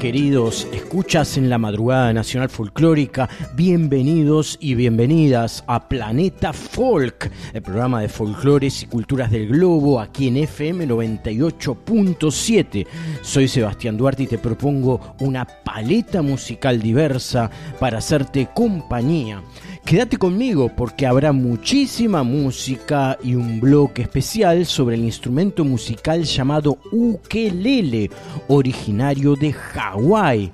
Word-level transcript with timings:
Queridos 0.00 0.66
escuchas 0.72 1.36
en 1.36 1.50
la 1.50 1.58
madrugada 1.58 2.10
nacional 2.14 2.48
folclórica, 2.48 3.28
bienvenidos 3.52 4.56
y 4.58 4.74
bienvenidas 4.74 5.62
a 5.66 5.90
Planeta 5.90 6.54
Folk, 6.54 7.30
el 7.52 7.60
programa 7.60 8.00
de 8.00 8.08
folclores 8.08 8.82
y 8.82 8.86
culturas 8.86 9.30
del 9.30 9.48
globo 9.48 10.00
aquí 10.00 10.28
en 10.28 10.38
FM 10.38 10.88
98.7. 10.88 12.86
Soy 13.20 13.46
Sebastián 13.46 13.98
Duarte 13.98 14.22
y 14.22 14.26
te 14.26 14.38
propongo 14.38 15.16
una 15.20 15.44
paleta 15.44 16.22
musical 16.22 16.80
diversa 16.80 17.50
para 17.78 17.98
hacerte 17.98 18.48
compañía. 18.54 19.42
Quédate 19.90 20.18
conmigo 20.18 20.68
porque 20.68 21.04
habrá 21.04 21.32
muchísima 21.32 22.22
música 22.22 23.18
y 23.24 23.34
un 23.34 23.58
bloque 23.58 24.02
especial 24.02 24.64
sobre 24.64 24.94
el 24.94 25.02
instrumento 25.02 25.64
musical 25.64 26.22
llamado 26.22 26.78
ukelele, 26.92 28.08
originario 28.46 29.34
de 29.34 29.52
Hawái. 29.52 30.52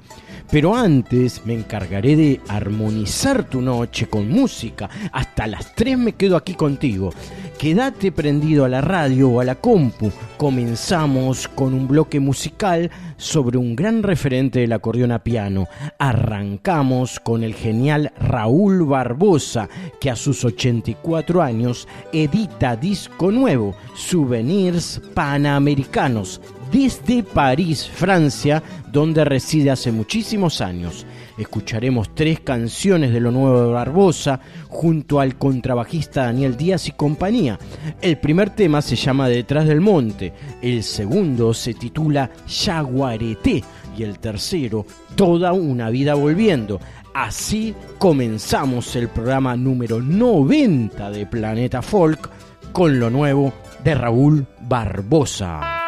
Pero 0.50 0.76
antes 0.76 1.44
me 1.44 1.54
encargaré 1.54 2.16
de 2.16 2.40
armonizar 2.48 3.44
tu 3.44 3.60
noche 3.60 4.06
con 4.06 4.28
música. 4.28 4.88
Hasta 5.12 5.46
las 5.46 5.74
3 5.74 5.98
me 5.98 6.12
quedo 6.12 6.36
aquí 6.36 6.54
contigo. 6.54 7.12
Quédate 7.58 8.12
prendido 8.12 8.64
a 8.64 8.68
la 8.68 8.80
radio 8.80 9.30
o 9.30 9.40
a 9.40 9.44
la 9.44 9.56
compu. 9.56 10.12
Comenzamos 10.36 11.48
con 11.48 11.74
un 11.74 11.88
bloque 11.88 12.20
musical 12.20 12.90
sobre 13.16 13.58
un 13.58 13.74
gran 13.74 14.02
referente 14.02 14.60
del 14.60 14.72
acordeón 14.72 15.12
a 15.12 15.24
piano. 15.24 15.66
Arrancamos 15.98 17.18
con 17.18 17.42
el 17.42 17.54
genial 17.54 18.12
Raúl 18.20 18.84
Barbosa, 18.84 19.68
que 20.00 20.10
a 20.10 20.16
sus 20.16 20.44
84 20.44 21.42
años 21.42 21.88
edita 22.12 22.76
disco 22.76 23.30
nuevo, 23.30 23.74
Souvenirs 23.94 25.00
Panamericanos, 25.14 26.40
desde 26.72 27.22
París, 27.22 27.88
Francia, 27.88 28.62
donde 28.90 29.24
reside 29.24 29.70
hace 29.70 29.92
muchísimos 29.92 30.60
años. 30.60 31.06
Escucharemos 31.38 32.14
tres 32.14 32.40
canciones 32.40 33.12
de 33.12 33.20
lo 33.20 33.30
nuevo 33.30 33.62
de 33.62 33.72
Barbosa 33.72 34.40
junto 34.68 35.20
al 35.20 35.36
contrabajista 35.36 36.24
Daniel 36.24 36.56
Díaz 36.56 36.88
y 36.88 36.92
compañía. 36.92 37.58
El 38.00 38.18
primer 38.18 38.50
tema 38.50 38.80
se 38.80 38.96
llama 38.96 39.28
Detrás 39.28 39.66
del 39.66 39.80
Monte, 39.80 40.32
el 40.62 40.82
segundo 40.82 41.52
se 41.52 41.74
titula 41.74 42.30
Yaguareté 42.46 43.62
y 43.96 44.02
el 44.02 44.18
tercero 44.18 44.86
Toda 45.14 45.52
una 45.52 45.90
vida 45.90 46.14
volviendo. 46.14 46.80
Así 47.14 47.74
comenzamos 47.98 48.94
el 48.96 49.08
programa 49.08 49.56
número 49.56 50.00
90 50.00 51.10
de 51.10 51.26
Planeta 51.26 51.80
Folk 51.80 52.30
con 52.72 53.00
lo 53.00 53.08
nuevo 53.08 53.54
de 53.82 53.94
Raúl 53.94 54.46
Barbosa. 54.60 55.85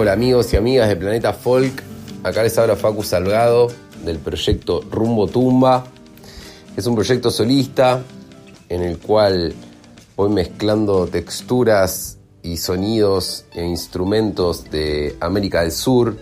Hola 0.00 0.12
amigos 0.12 0.52
y 0.52 0.56
amigas 0.56 0.88
de 0.88 0.94
Planeta 0.94 1.32
Folk, 1.32 1.82
acá 2.22 2.44
les 2.44 2.56
habla 2.56 2.76
Facu 2.76 3.02
Salgado 3.02 3.66
del 4.04 4.20
proyecto 4.20 4.80
Rumbo 4.88 5.26
Tumba. 5.26 5.86
Es 6.76 6.86
un 6.86 6.94
proyecto 6.94 7.32
solista 7.32 8.04
en 8.68 8.82
el 8.84 8.98
cual 8.98 9.52
voy 10.14 10.30
mezclando 10.30 11.08
texturas 11.08 12.16
y 12.44 12.58
sonidos 12.58 13.46
e 13.52 13.64
instrumentos 13.64 14.70
de 14.70 15.16
América 15.18 15.62
del 15.62 15.72
Sur. 15.72 16.16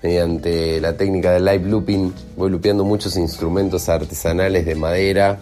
Mediante 0.00 0.80
la 0.80 0.96
técnica 0.96 1.32
del 1.32 1.44
live 1.44 1.68
looping 1.68 2.12
voy 2.36 2.48
lupeando 2.48 2.84
muchos 2.84 3.16
instrumentos 3.16 3.88
artesanales 3.88 4.64
de 4.66 4.76
madera. 4.76 5.40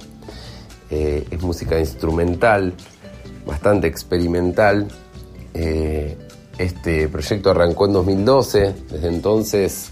Eh, 0.89 1.27
es 1.31 1.43
música 1.43 1.79
instrumental, 1.79 2.73
bastante 3.45 3.89
experimental. 3.89 4.89
Eh, 5.53 6.17
este 6.61 7.09
proyecto 7.09 7.50
arrancó 7.50 7.87
en 7.87 7.95
2012, 7.95 8.75
desde 8.90 9.09
entonces 9.09 9.90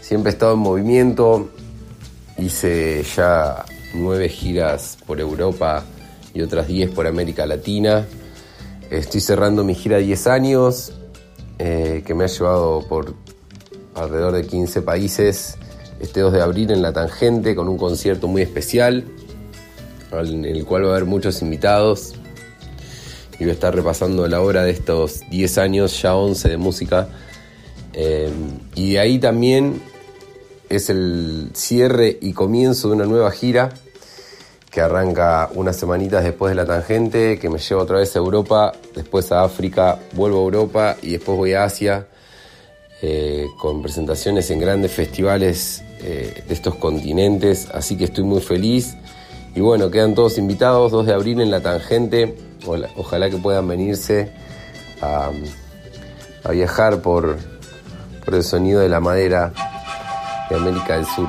siempre 0.00 0.30
he 0.30 0.32
estado 0.32 0.54
en 0.54 0.60
movimiento, 0.60 1.50
hice 2.38 3.04
ya 3.14 3.66
nueve 3.92 4.30
giras 4.30 4.96
por 5.06 5.20
Europa 5.20 5.84
y 6.32 6.40
otras 6.40 6.68
diez 6.68 6.90
por 6.90 7.06
América 7.06 7.44
Latina. 7.44 8.06
Estoy 8.90 9.20
cerrando 9.20 9.62
mi 9.62 9.74
gira 9.74 9.98
de 9.98 10.04
10 10.04 10.26
años, 10.26 10.92
eh, 11.58 12.02
que 12.06 12.14
me 12.14 12.24
ha 12.24 12.28
llevado 12.28 12.80
por 12.88 13.14
alrededor 13.94 14.32
de 14.32 14.46
15 14.46 14.80
países. 14.80 15.58
Este 16.00 16.20
2 16.20 16.32
de 16.32 16.40
abril 16.40 16.70
en 16.70 16.80
La 16.80 16.94
Tangente 16.94 17.54
con 17.54 17.68
un 17.68 17.76
concierto 17.76 18.26
muy 18.26 18.40
especial, 18.40 19.04
en 20.12 20.44
el 20.46 20.64
cual 20.64 20.84
va 20.84 20.88
a 20.88 20.90
haber 20.92 21.04
muchos 21.04 21.42
invitados 21.42 22.14
y 23.40 23.44
voy 23.44 23.50
a 23.50 23.54
estar 23.54 23.74
repasando 23.74 24.28
la 24.28 24.42
obra 24.42 24.64
de 24.64 24.70
estos 24.70 25.22
10 25.30 25.58
años, 25.58 26.00
ya 26.02 26.14
11 26.14 26.50
de 26.50 26.56
música. 26.58 27.08
Eh, 27.94 28.30
y 28.74 28.92
de 28.92 28.98
ahí 29.00 29.18
también 29.18 29.80
es 30.68 30.90
el 30.90 31.48
cierre 31.54 32.18
y 32.20 32.34
comienzo 32.34 32.88
de 32.88 32.96
una 32.96 33.06
nueva 33.06 33.30
gira 33.30 33.70
que 34.70 34.82
arranca 34.82 35.48
unas 35.54 35.74
semanitas 35.76 36.22
después 36.22 36.50
de 36.50 36.54
la 36.54 36.66
tangente, 36.66 37.38
que 37.38 37.48
me 37.48 37.58
lleva 37.58 37.82
otra 37.82 37.98
vez 37.98 38.14
a 38.14 38.18
Europa, 38.18 38.72
después 38.94 39.32
a 39.32 39.42
África, 39.42 39.98
vuelvo 40.12 40.40
a 40.40 40.42
Europa 40.42 40.96
y 41.02 41.12
después 41.12 41.36
voy 41.38 41.54
a 41.54 41.64
Asia, 41.64 42.06
eh, 43.00 43.46
con 43.58 43.80
presentaciones 43.80 44.50
en 44.50 44.60
grandes 44.60 44.92
festivales 44.92 45.82
eh, 46.02 46.44
de 46.46 46.54
estos 46.54 46.74
continentes, 46.74 47.68
así 47.72 47.96
que 47.96 48.04
estoy 48.04 48.22
muy 48.22 48.42
feliz. 48.42 48.96
Y 49.56 49.60
bueno, 49.60 49.90
quedan 49.90 50.14
todos 50.14 50.36
invitados, 50.36 50.92
2 50.92 51.06
de 51.06 51.14
abril 51.14 51.40
en 51.40 51.50
la 51.50 51.60
tangente 51.60 52.49
Ojalá 52.66 53.30
que 53.30 53.36
puedan 53.36 53.68
venirse 53.68 54.32
a, 55.00 55.30
viajar 56.50 57.00
por, 57.00 57.36
por 58.24 58.34
el 58.34 58.42
sonido 58.42 58.80
de 58.80 58.88
la 58.88 59.00
madera 59.00 59.52
de 60.48 60.56
América 60.56 60.96
del 60.96 61.06
Sur. 61.06 61.28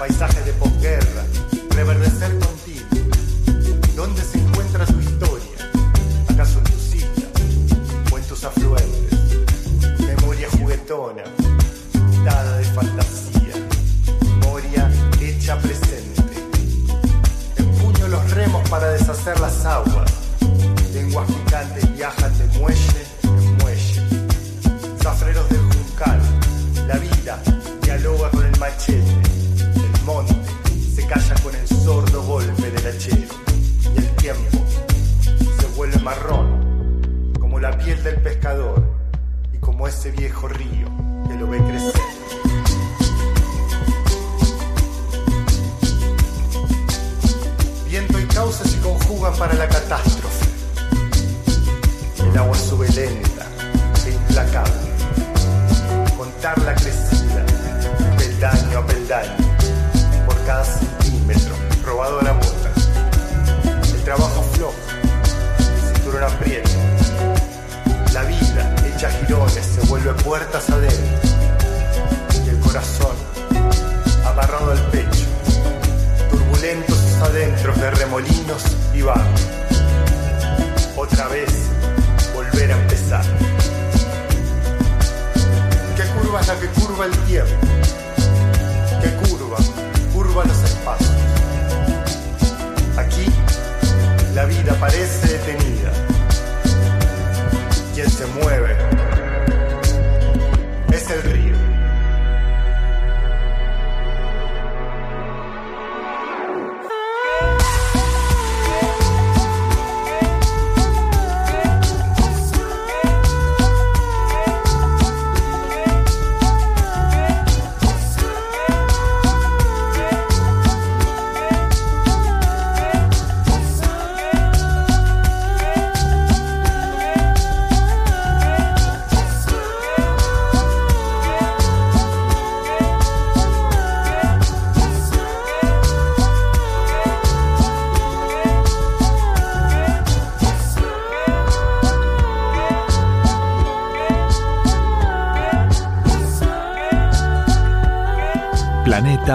paisaje 0.00 0.40
de 0.44 0.54
posguerra, 0.54 1.26
reverdecer 1.76 2.30
con 2.38 2.59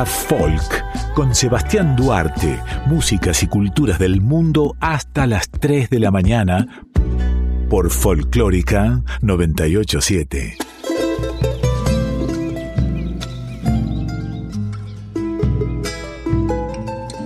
Folk 0.03 1.13
con 1.13 1.33
Sebastián 1.33 1.95
Duarte, 1.95 2.59
músicas 2.87 3.43
y 3.43 3.47
culturas 3.47 3.97
del 3.97 4.19
mundo 4.19 4.75
hasta 4.81 5.25
las 5.25 5.49
3 5.49 5.89
de 5.89 5.99
la 5.99 6.11
mañana 6.11 6.83
por 7.69 7.89
Folclórica 7.89 9.01
987. 9.21 10.57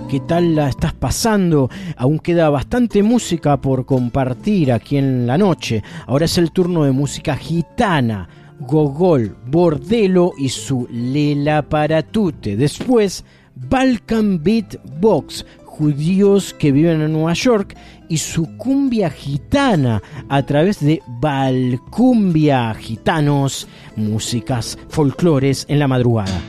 ¿Qué 0.09 0.19
tal 0.19 0.55
la 0.55 0.69
estás 0.69 0.93
pasando? 0.93 1.69
Aún 1.97 2.19
queda 2.19 2.49
bastante 2.51 3.01
música 3.01 3.59
por 3.61 3.85
compartir 3.85 4.71
aquí 4.71 4.97
en 4.97 5.25
la 5.25 5.39
noche. 5.39 5.81
Ahora 6.05 6.25
es 6.25 6.37
el 6.37 6.51
turno 6.51 6.83
de 6.83 6.91
música 6.91 7.35
gitana 7.35 8.27
Gogol, 8.69 9.35
Bordello 9.47 10.33
y 10.37 10.49
su 10.49 10.87
Lela 10.91 11.63
Paratute. 11.63 12.55
Después, 12.55 13.25
Balkan 13.55 14.43
Beat 14.43 14.79
Box, 14.99 15.43
judíos 15.65 16.53
que 16.53 16.71
viven 16.71 17.01
en 17.01 17.13
Nueva 17.13 17.33
York, 17.33 17.75
y 18.09 18.17
su 18.17 18.57
cumbia 18.57 19.09
gitana 19.09 20.03
a 20.29 20.43
través 20.43 20.81
de 20.81 21.01
Balcumbia 21.07 22.75
Gitanos, 22.75 23.67
músicas, 23.95 24.77
folclores 24.89 25.65
en 25.67 25.79
la 25.79 25.87
madrugada. 25.87 26.39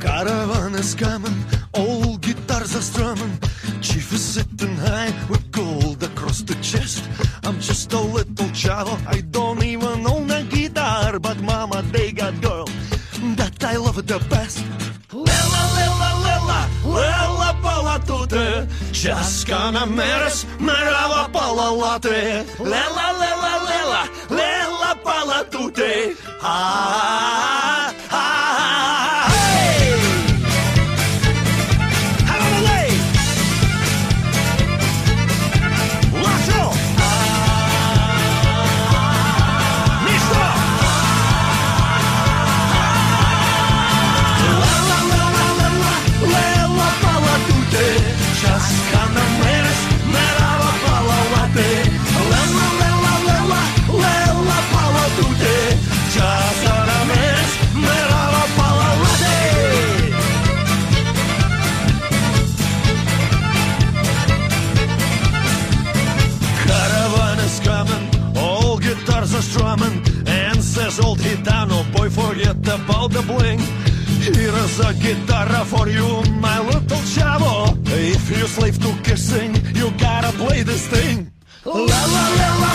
Caravanas, 0.00 0.94
cama 0.94 1.27
sitting 4.28 4.76
high 4.76 5.12
with 5.30 5.50
gold 5.50 6.02
across 6.02 6.42
the 6.42 6.54
chest. 6.56 7.02
I'm 7.44 7.58
just 7.60 7.90
a 7.94 8.00
little 8.00 8.50
child, 8.50 8.98
I 9.06 9.22
don't 9.22 9.62
even 9.64 10.06
own 10.06 10.30
a 10.30 10.42
guitar, 10.42 11.18
but 11.18 11.40
mama, 11.40 11.82
they 11.94 12.12
got 12.12 12.34
girl 12.42 12.66
that 13.40 13.64
I 13.64 13.76
love 13.76 14.00
the 14.12 14.20
best. 14.32 14.58
Лела, 15.12 15.62
лела, 15.76 16.10
лела, 16.26 16.60
лела 16.96 17.50
пала 17.62 17.96
туте, 18.06 18.68
часка 18.92 19.70
на 19.72 19.86
мерес, 19.86 20.44
мерава 20.60 21.28
пала 21.32 21.70
лате. 21.80 22.44
Лела, 22.58 23.06
лела, 23.22 23.54
лела, 23.70 24.02
лела 24.38 24.92
пала 25.04 25.40
туте. 25.52 26.14
about 72.84 73.10
the 73.12 73.22
bling. 73.22 73.60
Here's 74.20 74.80
a 74.80 74.92
guitar 74.94 75.64
for 75.64 75.88
you, 75.88 76.22
my 76.40 76.58
little 76.60 77.02
chavo. 77.14 77.76
If 77.86 78.30
you 78.30 78.46
slave 78.46 78.78
to 78.82 78.90
kissing, 79.02 79.54
you 79.74 79.90
gotta 79.98 80.32
play 80.36 80.62
this 80.62 80.86
thing. 80.86 81.30
La 81.64 81.74
la 81.74 82.24
la 82.38 82.48
la. 82.62 82.67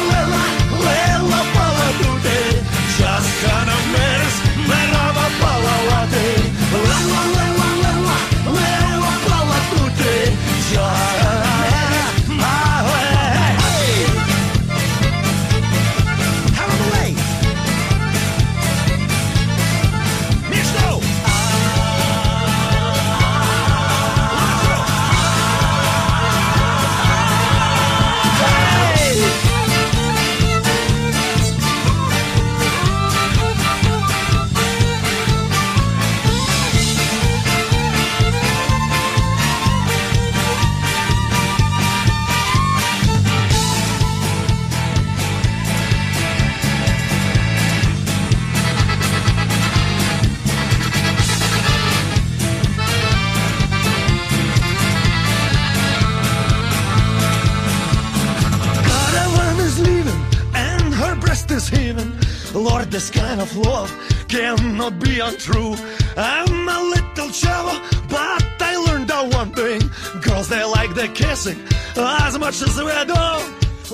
This 62.93 63.09
kind 63.09 63.41
of 63.41 63.57
love 63.57 63.89
cannot 64.27 64.99
be 64.99 65.19
untrue. 65.19 65.73
I'm 66.15 66.69
a 66.69 66.79
little 66.93 67.31
shallow, 67.31 67.81
but 68.07 68.45
I 68.61 68.75
learned 68.85 69.07
that 69.07 69.33
one 69.33 69.51
thing. 69.51 69.81
Girls, 70.21 70.47
they 70.47 70.63
like 70.63 70.93
the 70.93 71.07
kissing 71.07 71.57
as 71.97 72.37
much 72.37 72.61
as 72.61 72.77
we 72.77 72.93
do. 73.09 73.23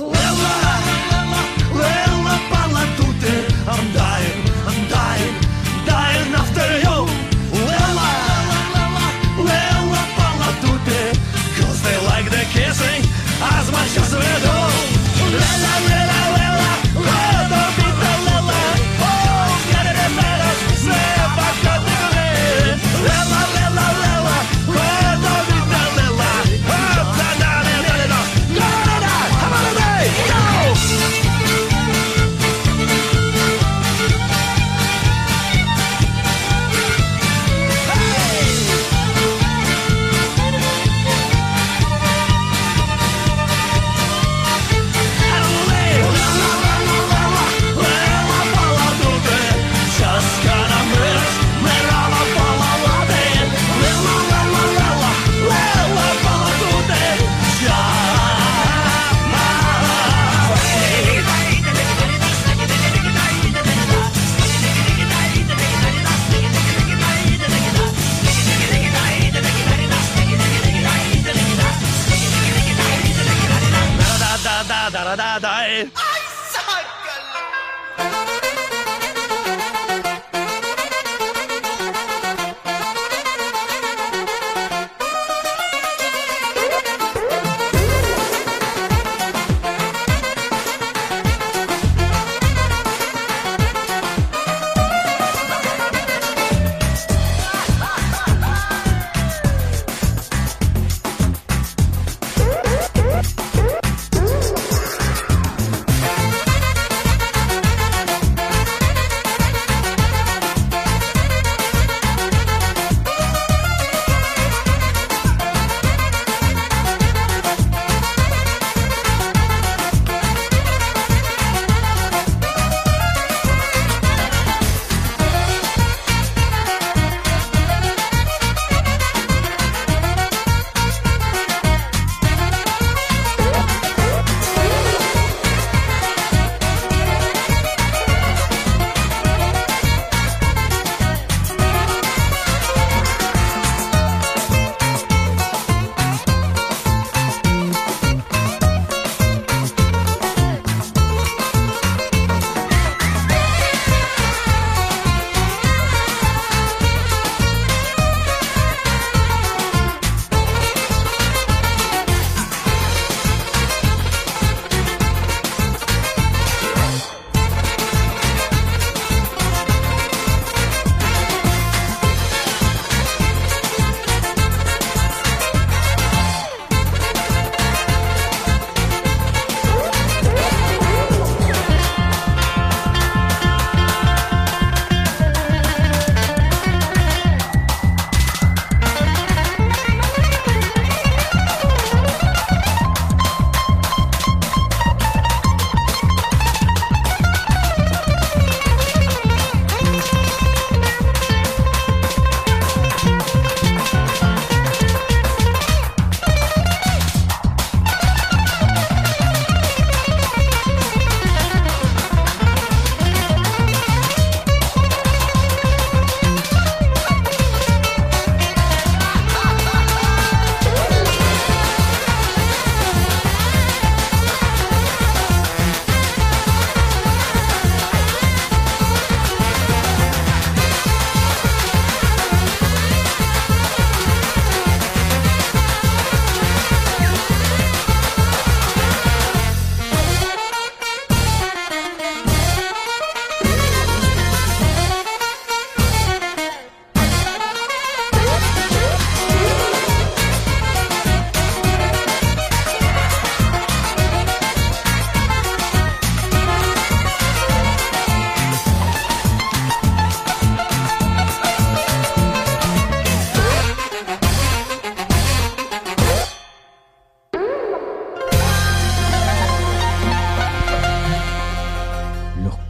Lella, 0.03 0.55
Lella 1.79 2.35
Palatuti, 2.51 3.35
I'm 3.71 3.85
dying, 3.93 4.41
I'm 4.67 4.89
dying, 4.89 5.35
dying 5.85 6.33
after 6.35 6.67
you. 6.83 7.28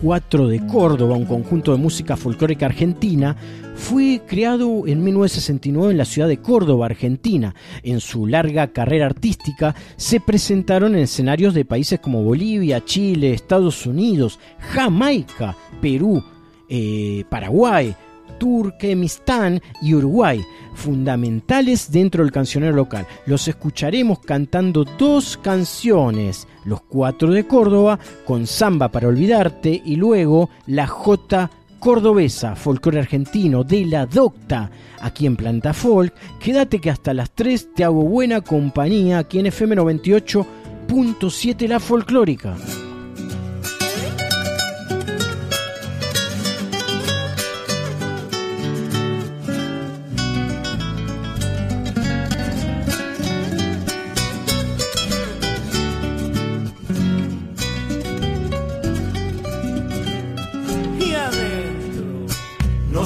De 0.10 0.66
Córdoba, 0.66 1.16
un 1.16 1.26
conjunto 1.26 1.72
de 1.72 1.78
música 1.78 2.18
folclórica 2.18 2.66
argentina, 2.66 3.36
fue 3.76 4.24
creado 4.26 4.88
en 4.88 5.04
1969 5.04 5.92
en 5.92 6.00
la 6.00 6.06
ciudad 6.06 6.28
de 6.28 6.42
Córdoba, 6.42 6.88
Argentina. 6.88 7.54
En 7.84 8.00
su 8.00 8.26
larga 8.26 8.70
carrera 8.70 9.06
artística 9.06 9.76
se 9.98 10.20
presentaron 10.20 10.96
en 10.96 11.02
escenarios 11.02 11.54
de 11.54 11.64
países 11.64 12.00
como 12.00 12.24
Bolivia, 12.24 12.84
Chile, 12.84 13.34
Estados 13.34 13.86
Unidos, 13.86 14.40
Jamaica, 14.74 15.56
Perú, 15.80 16.24
eh, 16.68 17.24
Paraguay, 17.30 17.96
Turkmenistán 18.40 19.62
y 19.80 19.94
Uruguay, 19.94 20.42
fundamentales 20.80 21.92
dentro 21.92 22.24
del 22.24 22.32
cancionero 22.32 22.76
local. 22.76 23.06
Los 23.26 23.48
escucharemos 23.48 24.20
cantando 24.20 24.86
dos 24.98 25.38
canciones, 25.38 26.48
Los 26.66 26.82
Cuatro 26.82 27.32
de 27.32 27.46
Córdoba, 27.46 28.00
con 28.26 28.48
Samba 28.48 28.90
para 28.90 29.10
Olvidarte 29.10 29.82
y 29.86 29.96
luego 29.98 30.50
La 30.66 30.88
J 30.88 31.52
cordobesa, 31.80 32.56
folclore 32.56 33.00
argentino 33.00 33.64
de 33.64 33.86
la 33.86 34.06
Docta, 34.06 34.70
aquí 35.02 35.26
en 35.26 35.36
Planta 35.36 35.74
Folk. 35.74 36.14
Quédate 36.40 36.80
que 36.80 36.90
hasta 36.90 37.14
las 37.14 37.32
3 37.32 37.74
te 37.74 37.84
hago 37.84 38.04
buena 38.04 38.42
compañía 38.42 39.20
aquí 39.20 39.40
en 39.40 39.48
FM 39.48 39.78
98.7 39.78 41.68
La 41.68 41.80
Folclórica. 41.80 42.56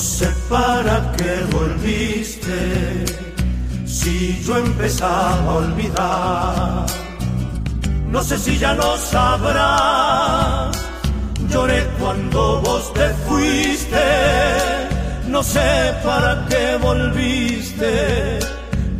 Sé 0.03 0.27
para 0.49 1.13
qué 1.17 1.33
volviste 1.55 3.05
si 3.85 4.43
yo 4.43 4.57
empezaba 4.57 5.51
a 5.51 5.55
olvidar. 5.63 6.85
No 8.11 8.21
sé 8.21 8.37
si 8.37 8.57
ya 8.57 8.73
lo 8.73 8.97
sabrás. 8.97 10.77
Lloré 11.49 11.87
cuando 11.99 12.61
vos 12.61 12.93
te 12.93 13.07
fuiste. 13.25 14.05
No 15.27 15.41
sé 15.41 15.95
para 16.03 16.45
qué 16.49 16.77
volviste. 16.81 18.39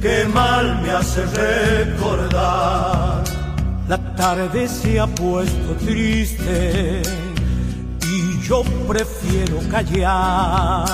Qué 0.02 0.26
mal 0.34 0.82
me 0.82 0.92
hace 0.92 1.22
recordar. 1.26 3.24
La 3.89 3.98
tarde 4.16 4.68
se 4.68 5.00
ha 5.00 5.08
puesto 5.08 5.76
triste 5.86 7.23
yo 8.44 8.64
prefiero 8.88 9.60
callar. 9.72 10.86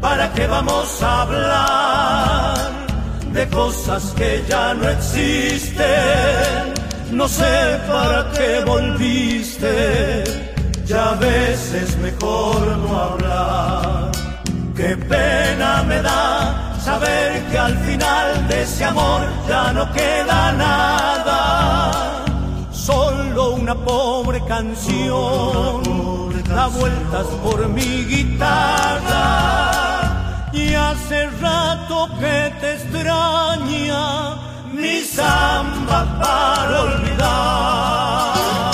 ¿Para 0.00 0.32
qué 0.32 0.46
vamos 0.46 1.02
a 1.02 1.22
hablar 1.22 2.56
de 3.32 3.48
cosas 3.48 4.12
que 4.16 4.44
ya 4.48 4.74
no 4.74 4.88
existen? 4.88 6.74
No 7.12 7.28
sé 7.28 7.80
para 7.86 8.30
qué 8.32 8.64
volviste, 8.66 10.24
ya 10.84 11.10
a 11.10 11.14
veces 11.14 11.96
mejor 11.98 12.76
no 12.78 12.98
hablar. 12.98 14.10
Qué 14.76 14.96
pena 14.96 15.84
me 15.84 16.02
da 16.02 16.74
saber 16.84 17.42
que 17.50 17.58
al 17.58 17.76
final 17.78 18.48
de 18.48 18.62
ese 18.62 18.84
amor 18.84 19.22
ya 19.48 19.72
no 19.72 19.90
queda 19.92 20.52
nada, 20.52 21.23
una 23.64 23.74
pobre 23.76 24.44
canción 24.44 25.82
da 26.54 26.66
vueltas 26.66 27.26
por 27.42 27.66
mi 27.66 28.04
guitarra 28.04 29.30
y 30.52 30.74
hace 30.74 31.30
rato 31.40 32.10
que 32.20 32.52
te 32.60 32.74
extraña 32.74 34.36
mi 34.70 35.00
samba 35.00 35.98
para 36.20 36.82
olvidar. 36.82 38.73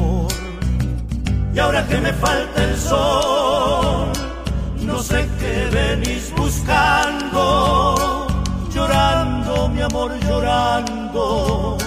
y 1.53 1.59
ahora 1.59 1.85
que 1.87 1.97
me 1.97 2.13
falta 2.13 2.63
el 2.63 2.77
sol, 2.77 4.07
no 4.77 4.99
sé 5.01 5.27
qué 5.39 5.69
venís 5.71 6.33
buscando, 6.35 8.27
llorando, 8.73 9.69
mi 9.69 9.81
amor, 9.81 10.11
llorando, 10.27 11.77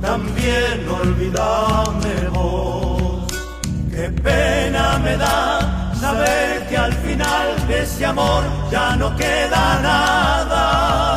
también 0.00 0.88
olvidame 0.88 2.28
vos. 2.32 3.24
Qué 3.90 4.10
pena 4.10 4.98
me 4.98 5.16
da 5.16 5.92
saber 6.00 6.66
que 6.68 6.76
al 6.76 6.92
final 6.92 7.68
de 7.68 7.82
ese 7.82 8.04
amor 8.04 8.42
ya 8.70 8.96
no 8.96 9.14
queda 9.16 9.80
nada, 9.80 11.13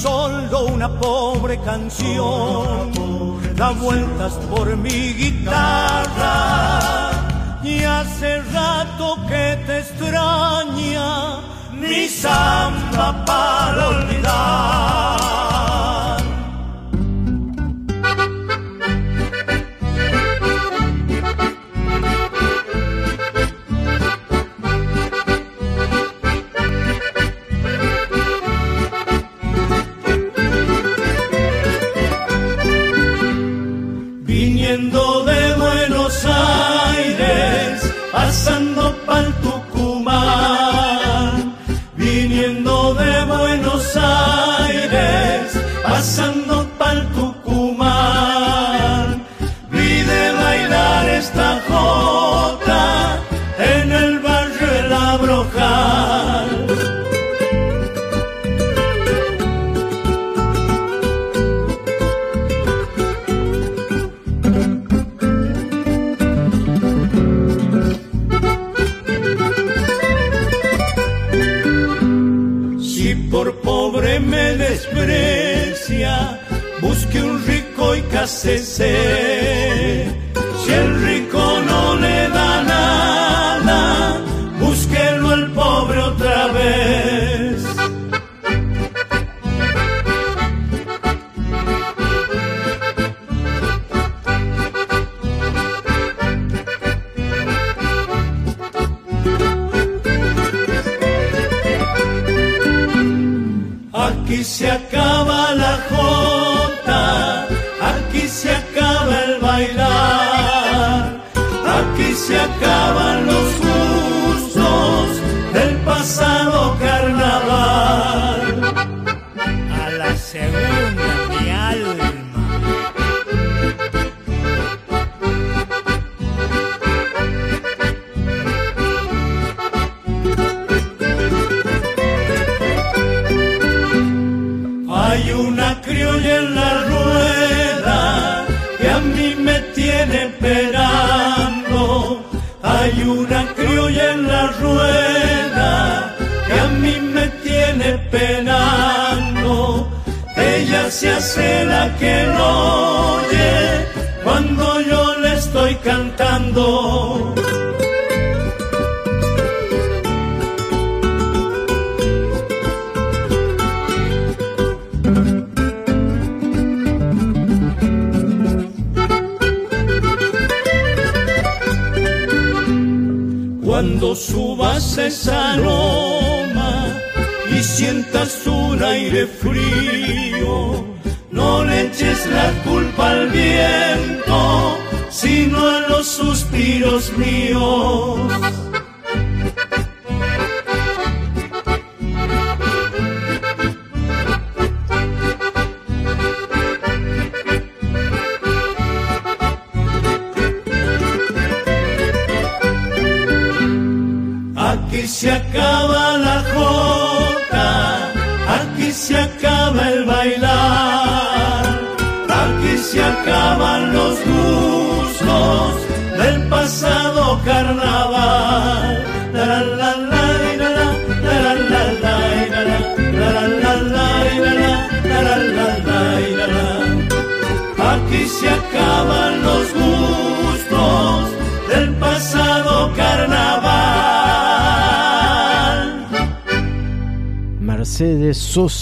solo 0.00 0.66
una 0.66 0.88
pobre 0.88 1.60
canción 1.60 2.92
da 3.54 3.70
vueltas 3.72 4.32
por 4.50 4.74
mi 4.76 5.12
guitarra 5.12 7.10
y 7.62 7.84
hace 7.84 8.40
rato 8.54 9.18
que 9.28 9.62
te 9.66 9.80
extraña 9.80 11.40
mi 11.72 12.08
samba 12.08 13.24
para 13.26 13.88
olvidar. 13.88 15.59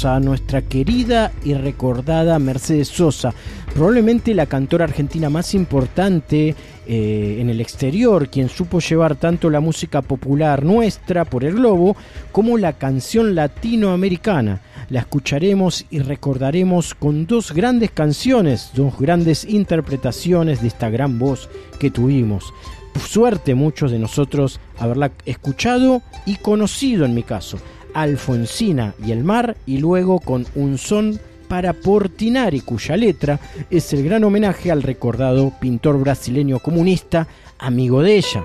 Sosa, 0.09 0.21
nuestra 0.21 0.63
querida 0.63 1.33
y 1.45 1.55
recordada 1.55 2.39
Mercedes 2.39 2.89
Sosa, 2.89 3.35
probablemente 3.75 4.35
la 4.35 4.47
cantora 4.47 4.85
argentina 4.85 5.29
más 5.29 5.55
importante 5.55 6.55
eh, 6.87 7.39
en 7.41 7.51
el 7.51 7.61
exterior, 7.61 8.29
quien 8.31 8.49
supo 8.49 8.81
llevar 8.81 9.17
tanto 9.17 9.51
la 9.51 9.61
música 9.61 10.01
popular 10.01 10.65
nuestra 10.65 11.25
por 11.27 11.45
el 11.45 11.55
globo 11.55 11.95
como 12.33 12.57
la 12.57 12.73
canción 12.75 13.35
latinoamericana. 13.35 14.63
La 14.89 15.01
escucharemos 15.01 15.85
y 15.91 15.99
recordaremos 15.99 16.95
con 16.95 17.27
dos 17.27 17.53
grandes 17.53 17.91
canciones, 17.91 18.71
dos 18.75 18.99
grandes 18.99 19.45
interpretaciones 19.45 20.63
de 20.63 20.69
esta 20.69 20.89
gran 20.89 21.19
voz 21.19 21.51
que 21.79 21.91
tuvimos. 21.91 22.55
Suerte 23.07 23.55
muchos 23.55 23.91
de 23.91 23.99
nosotros 23.99 24.59
haberla 24.79 25.13
escuchado 25.27 26.03
y 26.25 26.37
conocido 26.37 27.05
en 27.05 27.15
mi 27.15 27.23
caso. 27.23 27.59
Alfonsina 27.95 28.95
y 29.05 29.13
el 29.13 29.25
mar 29.25 29.57
y 29.67 29.79
luego 29.79 30.21
con 30.21 30.47
un 30.55 30.79
son 30.79 31.19
para 31.49 31.73
Portinari 31.73 32.61
cuya 32.61 32.97
letra 32.97 33.41
es 33.71 33.93
el 33.93 34.05
gran 34.05 34.25
homenaje 34.25 34.71
al 34.71 34.83
recordado 34.83 35.53
pintor 35.61 35.99
brasileño 35.99 36.59
comunista 36.61 37.27
amigo 37.59 38.03
de 38.03 38.17
ella. 38.17 38.45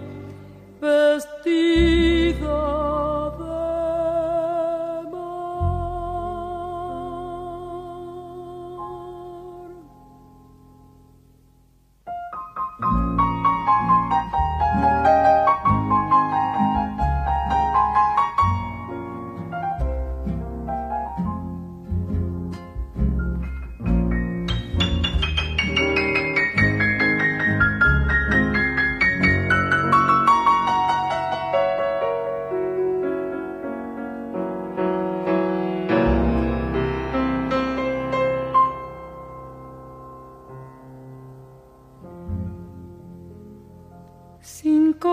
vestida 0.81 2.71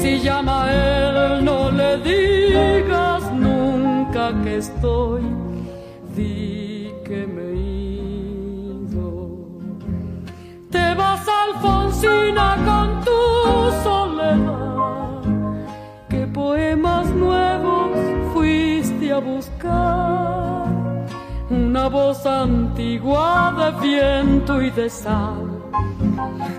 Si 0.00 0.18
llama 0.20 0.64
a 0.64 0.72
él, 0.72 1.44
no 1.44 1.70
le 1.70 1.98
digas 1.98 3.22
nunca 3.32 4.32
que 4.42 4.56
estoy, 4.56 5.22
di 6.16 6.90
que 7.04 7.26
me 7.26 7.48
ido. 7.52 9.10
Te 10.70 10.94
vas, 10.94 11.26
Alfonsina, 11.44 12.56
con 12.68 12.88
tu 13.06 13.20
soledad. 13.84 15.20
¿Qué 16.08 16.26
poemas 16.26 17.06
nuevos 17.10 17.90
fuiste 18.32 19.12
a 19.12 19.18
buscar? 19.18 20.66
Una 21.50 21.88
voz 21.88 22.24
antigua 22.24 23.52
de 23.58 23.86
viento 23.86 24.62
y 24.62 24.70
de 24.70 24.88
sal 24.88 25.60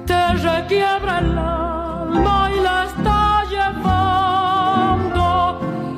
te 0.05 0.33
requiebra 0.33 1.19
el 1.19 1.37
alma 1.37 2.49
y 2.55 2.59
la 2.61 2.85
está 2.85 3.00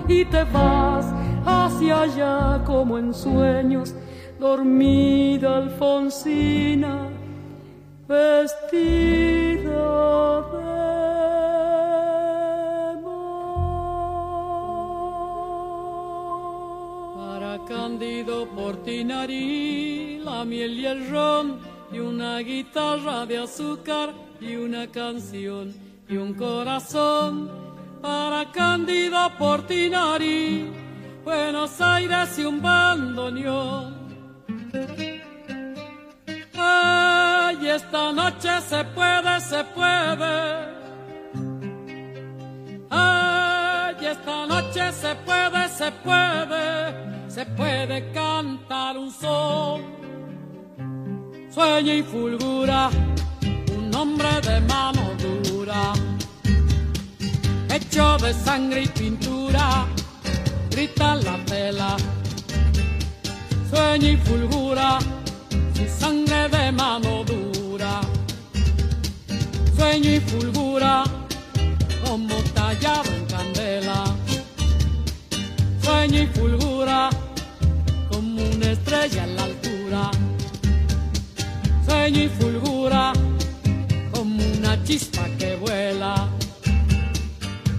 y 0.07 0.25
te 0.25 0.43
vas 0.43 1.05
hacia 1.45 2.01
allá 2.01 2.63
como 2.65 2.97
en 2.97 3.13
sueños, 3.13 3.93
dormida 4.39 5.57
Alfonsina, 5.57 7.09
vestida 8.07 9.61
de 10.51 10.73
Para 17.15 17.59
Cándido 17.67 18.47
Portinari, 18.49 20.19
la 20.23 20.45
miel 20.45 20.79
y 20.79 20.85
el 20.85 21.09
ron, 21.09 21.59
y 21.91 21.99
una 21.99 22.39
guitarra 22.39 23.25
de 23.25 23.37
azúcar, 23.39 24.13
y 24.39 24.55
una 24.57 24.87
canción, 24.87 25.73
y 26.13 26.17
un 26.17 26.33
corazón. 26.33 27.49
Para 28.01 28.51
Cándido 28.51 29.17
Portinari, 29.37 30.71
Buenos 31.23 31.79
Aires 31.79 32.37
y 32.37 32.43
un 32.43 32.61
bandoneón. 32.61 33.93
Ay, 36.55 37.67
esta 37.67 38.11
noche 38.11 38.49
se 38.69 38.83
puede, 38.97 39.39
se 39.39 39.63
puede. 39.75 40.35
Ay, 42.89 43.95
esta 44.05 44.45
noche 44.45 44.91
se 44.91 45.15
puede, 45.27 45.69
se 45.69 45.91
puede, 46.03 47.29
se 47.29 47.45
puede 47.45 48.11
cantar 48.11 48.97
un 48.97 49.11
sol. 49.11 49.81
Sueña 51.49 51.93
y 51.93 52.03
fulgura 52.03 52.89
un 53.77 53.95
hombre 53.95 54.41
de 54.41 54.59
mano 54.61 55.01
dura, 55.21 55.52
hecho 57.69 58.17
de 58.17 58.33
sangre 58.33 58.83
y 58.83 58.87
pintura, 58.87 59.85
grita 60.69 61.15
la 61.15 61.37
tela. 61.45 61.97
Sueña 63.69 64.09
y 64.09 64.17
fulgura 64.17 64.99
su 65.75 65.85
sangre 65.99 66.49
de 66.49 66.71
mano 66.71 67.23
dura, 67.23 68.01
sueña 69.75 70.15
y 70.15 70.19
fulgura 70.19 71.03
como 72.05 72.35
tallado 72.53 73.09
en 73.11 73.25
candela. 73.25 74.03
Sueña 75.81 76.19
y 76.21 76.27
fulgura 76.27 77.09
como 78.11 78.41
una 78.41 78.71
estrella 78.71 79.23
en 79.23 79.35
la 79.35 79.43
altura. 79.43 80.11
Sueña 81.85 82.23
y 82.23 82.29
fulgura 82.29 83.13
chispa 84.83 85.23
que 85.37 85.55
vuela. 85.55 86.27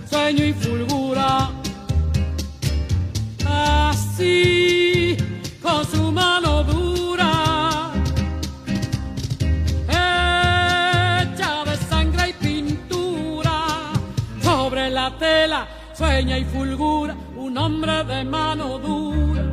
Sueño 0.09 0.45
y 0.45 0.53
fulgura 0.53 1.51
así 3.47 5.17
con 5.63 5.85
su 5.85 6.13
mano 6.13 6.63
dura. 6.63 7.91
Hecha 9.89 11.65
de 11.65 11.77
sangre 11.89 12.29
y 12.31 12.33
pintura 12.35 13.93
sobre 14.43 14.91
la 14.91 15.19
tela 15.19 15.67
sueña 15.95 16.39
y 16.39 16.45
fulgura 16.45 17.17
un 17.37 17.57
hombre 17.57 18.05
de 18.05 18.25
mano 18.25 18.79
dura. 18.79 19.45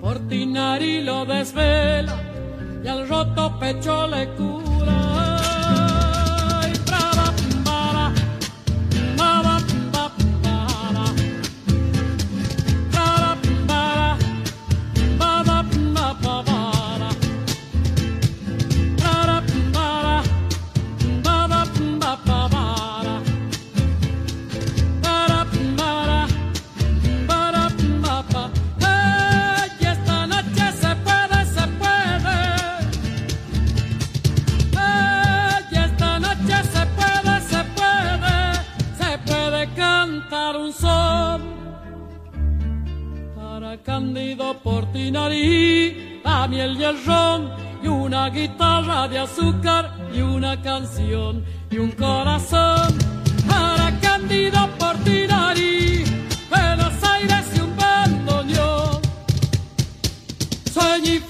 Portinari 0.00 1.02
lo 1.02 1.24
desvela 1.24 2.16
y 2.84 2.88
al 2.88 3.08
roto 3.08 3.58
pecho 3.58 4.06
le 4.06 4.28
cura. 4.34 4.67
Para 43.98 44.06
Cándido 44.06 44.54
Portinari, 44.62 46.20
la 46.24 46.46
miel 46.46 46.76
y 46.78 46.84
el 46.84 47.04
ron, 47.04 47.50
y 47.82 47.88
una 47.88 48.30
guitarra 48.30 49.08
de 49.08 49.18
azúcar, 49.18 49.92
y 50.14 50.20
una 50.20 50.62
canción, 50.62 51.44
y 51.68 51.78
un 51.78 51.90
corazón. 51.92 52.96
Para 53.48 53.98
Cándido 54.00 54.68
Portinari, 54.78 56.04
Buenos 56.48 56.94
Aires 57.02 57.44
y 57.56 57.60
un 57.60 57.76
bandoneón. 57.76 59.00
Sueña 60.72 61.14
y 61.14 61.20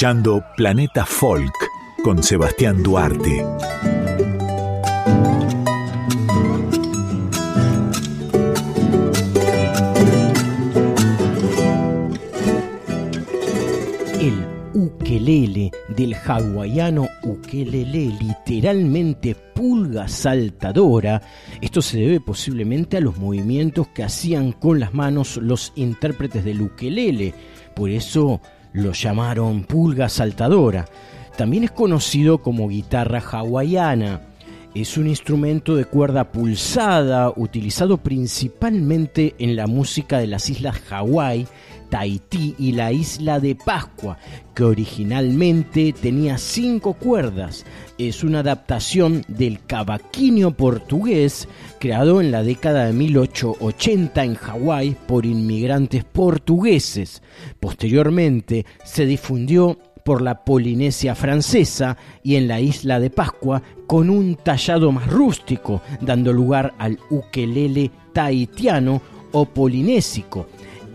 escuchando 0.00 0.42
Planeta 0.56 1.04
Folk 1.04 1.52
con 2.02 2.22
Sebastián 2.22 2.82
Duarte. 2.82 3.44
El 14.18 14.42
ukelele 14.72 15.70
del 15.94 16.14
hawaiano 16.14 17.06
ukelele, 17.22 18.16
literalmente 18.18 19.34
pulga 19.34 20.08
saltadora. 20.08 21.20
Esto 21.60 21.82
se 21.82 21.98
debe 21.98 22.20
posiblemente 22.20 22.96
a 22.96 23.00
los 23.00 23.18
movimientos 23.18 23.88
que 23.88 24.04
hacían 24.04 24.52
con 24.52 24.80
las 24.80 24.94
manos 24.94 25.36
los 25.36 25.74
intérpretes 25.76 26.42
del 26.42 26.62
ukelele. 26.62 27.34
Por 27.74 27.90
eso 27.90 28.40
lo 28.72 28.92
llamaron 28.92 29.64
pulga 29.64 30.08
saltadora. 30.08 30.86
También 31.36 31.64
es 31.64 31.70
conocido 31.70 32.38
como 32.38 32.68
guitarra 32.68 33.20
hawaiana. 33.20 34.20
Es 34.74 34.96
un 34.96 35.08
instrumento 35.08 35.74
de 35.74 35.84
cuerda 35.84 36.30
pulsada 36.30 37.32
utilizado 37.34 37.96
principalmente 37.96 39.34
en 39.38 39.56
la 39.56 39.66
música 39.66 40.18
de 40.18 40.28
las 40.28 40.48
islas 40.48 40.78
Hawái, 40.88 41.48
Tahití 41.90 42.54
y 42.58 42.72
la 42.72 42.92
isla 42.92 43.40
de 43.40 43.56
Pascua, 43.56 44.16
que 44.54 44.64
originalmente 44.64 45.92
tenía 45.92 46.38
cinco 46.38 46.94
cuerdas. 46.94 47.66
Es 47.98 48.24
una 48.24 48.38
adaptación 48.38 49.24
del 49.28 49.64
cavaquinho 49.66 50.52
portugués 50.52 51.48
creado 51.78 52.20
en 52.20 52.30
la 52.30 52.42
década 52.42 52.86
de 52.86 52.92
1880 52.92 54.24
en 54.24 54.34
Hawái 54.36 54.96
por 55.06 55.26
inmigrantes 55.26 56.04
portugueses. 56.04 57.22
Posteriormente 57.58 58.64
se 58.84 59.04
difundió 59.04 59.76
por 60.04 60.22
la 60.22 60.44
Polinesia 60.44 61.14
francesa 61.14 61.96
y 62.22 62.36
en 62.36 62.48
la 62.48 62.60
isla 62.60 63.00
de 63.00 63.10
Pascua 63.10 63.62
con 63.86 64.10
un 64.10 64.36
tallado 64.36 64.92
más 64.92 65.06
rústico, 65.08 65.82
dando 66.00 66.32
lugar 66.32 66.74
al 66.78 66.98
ukelele 67.10 67.90
tahitiano 68.12 69.02
o 69.32 69.44
polinésico. 69.46 70.46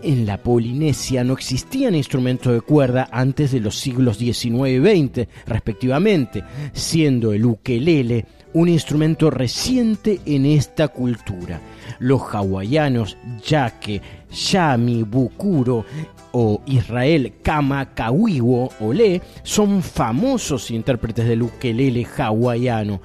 En 0.06 0.24
la 0.24 0.40
Polinesia 0.40 1.24
no 1.24 1.32
existían 1.32 1.96
instrumentos 1.96 2.52
de 2.52 2.60
cuerda 2.60 3.08
antes 3.10 3.50
de 3.50 3.58
los 3.58 3.76
siglos 3.76 4.18
XIX 4.18 4.68
y 4.68 4.78
XX, 4.78 5.28
respectivamente, 5.46 6.44
siendo 6.72 7.32
el 7.32 7.44
ukelele 7.44 8.24
un 8.52 8.68
instrumento 8.68 9.30
reciente 9.30 10.20
en 10.24 10.46
esta 10.46 10.86
cultura. 10.86 11.60
Los 11.98 12.22
hawaianos 12.22 13.16
Yake, 13.44 14.00
Yami, 14.30 15.02
Bukuro 15.02 15.84
o 16.30 16.62
Israel 16.66 17.32
Kamakawiwo 17.42 18.70
Ole 18.82 19.20
son 19.42 19.82
famosos 19.82 20.70
intérpretes 20.70 21.26
del 21.26 21.42
ukelele 21.42 22.06
hawaiano. 22.16 23.00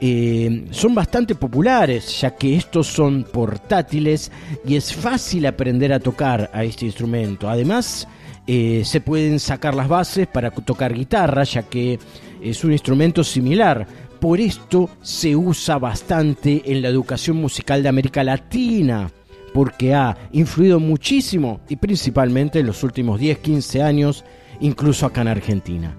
Eh, 0.00 0.66
son 0.70 0.94
bastante 0.94 1.34
populares 1.34 2.20
ya 2.20 2.34
que 2.34 2.56
estos 2.56 2.86
son 2.86 3.24
portátiles 3.24 4.30
y 4.66 4.76
es 4.76 4.92
fácil 4.94 5.46
aprender 5.46 5.92
a 5.92 6.00
tocar 6.00 6.50
a 6.52 6.64
este 6.64 6.86
instrumento. 6.86 7.48
Además, 7.48 8.06
eh, 8.46 8.82
se 8.84 9.00
pueden 9.00 9.38
sacar 9.38 9.74
las 9.74 9.88
bases 9.88 10.26
para 10.26 10.50
tocar 10.50 10.92
guitarra 10.92 11.44
ya 11.44 11.62
que 11.62 11.98
es 12.42 12.64
un 12.64 12.72
instrumento 12.72 13.22
similar. 13.22 13.86
Por 14.20 14.40
esto 14.40 14.90
se 15.00 15.34
usa 15.34 15.78
bastante 15.78 16.62
en 16.66 16.82
la 16.82 16.88
educación 16.88 17.36
musical 17.36 17.82
de 17.82 17.88
América 17.88 18.22
Latina 18.22 19.10
porque 19.52 19.94
ha 19.94 20.16
influido 20.32 20.80
muchísimo 20.80 21.60
y 21.68 21.76
principalmente 21.76 22.60
en 22.60 22.66
los 22.66 22.82
últimos 22.82 23.20
10-15 23.20 23.82
años, 23.82 24.24
incluso 24.60 25.06
acá 25.06 25.22
en 25.22 25.28
Argentina. 25.28 25.96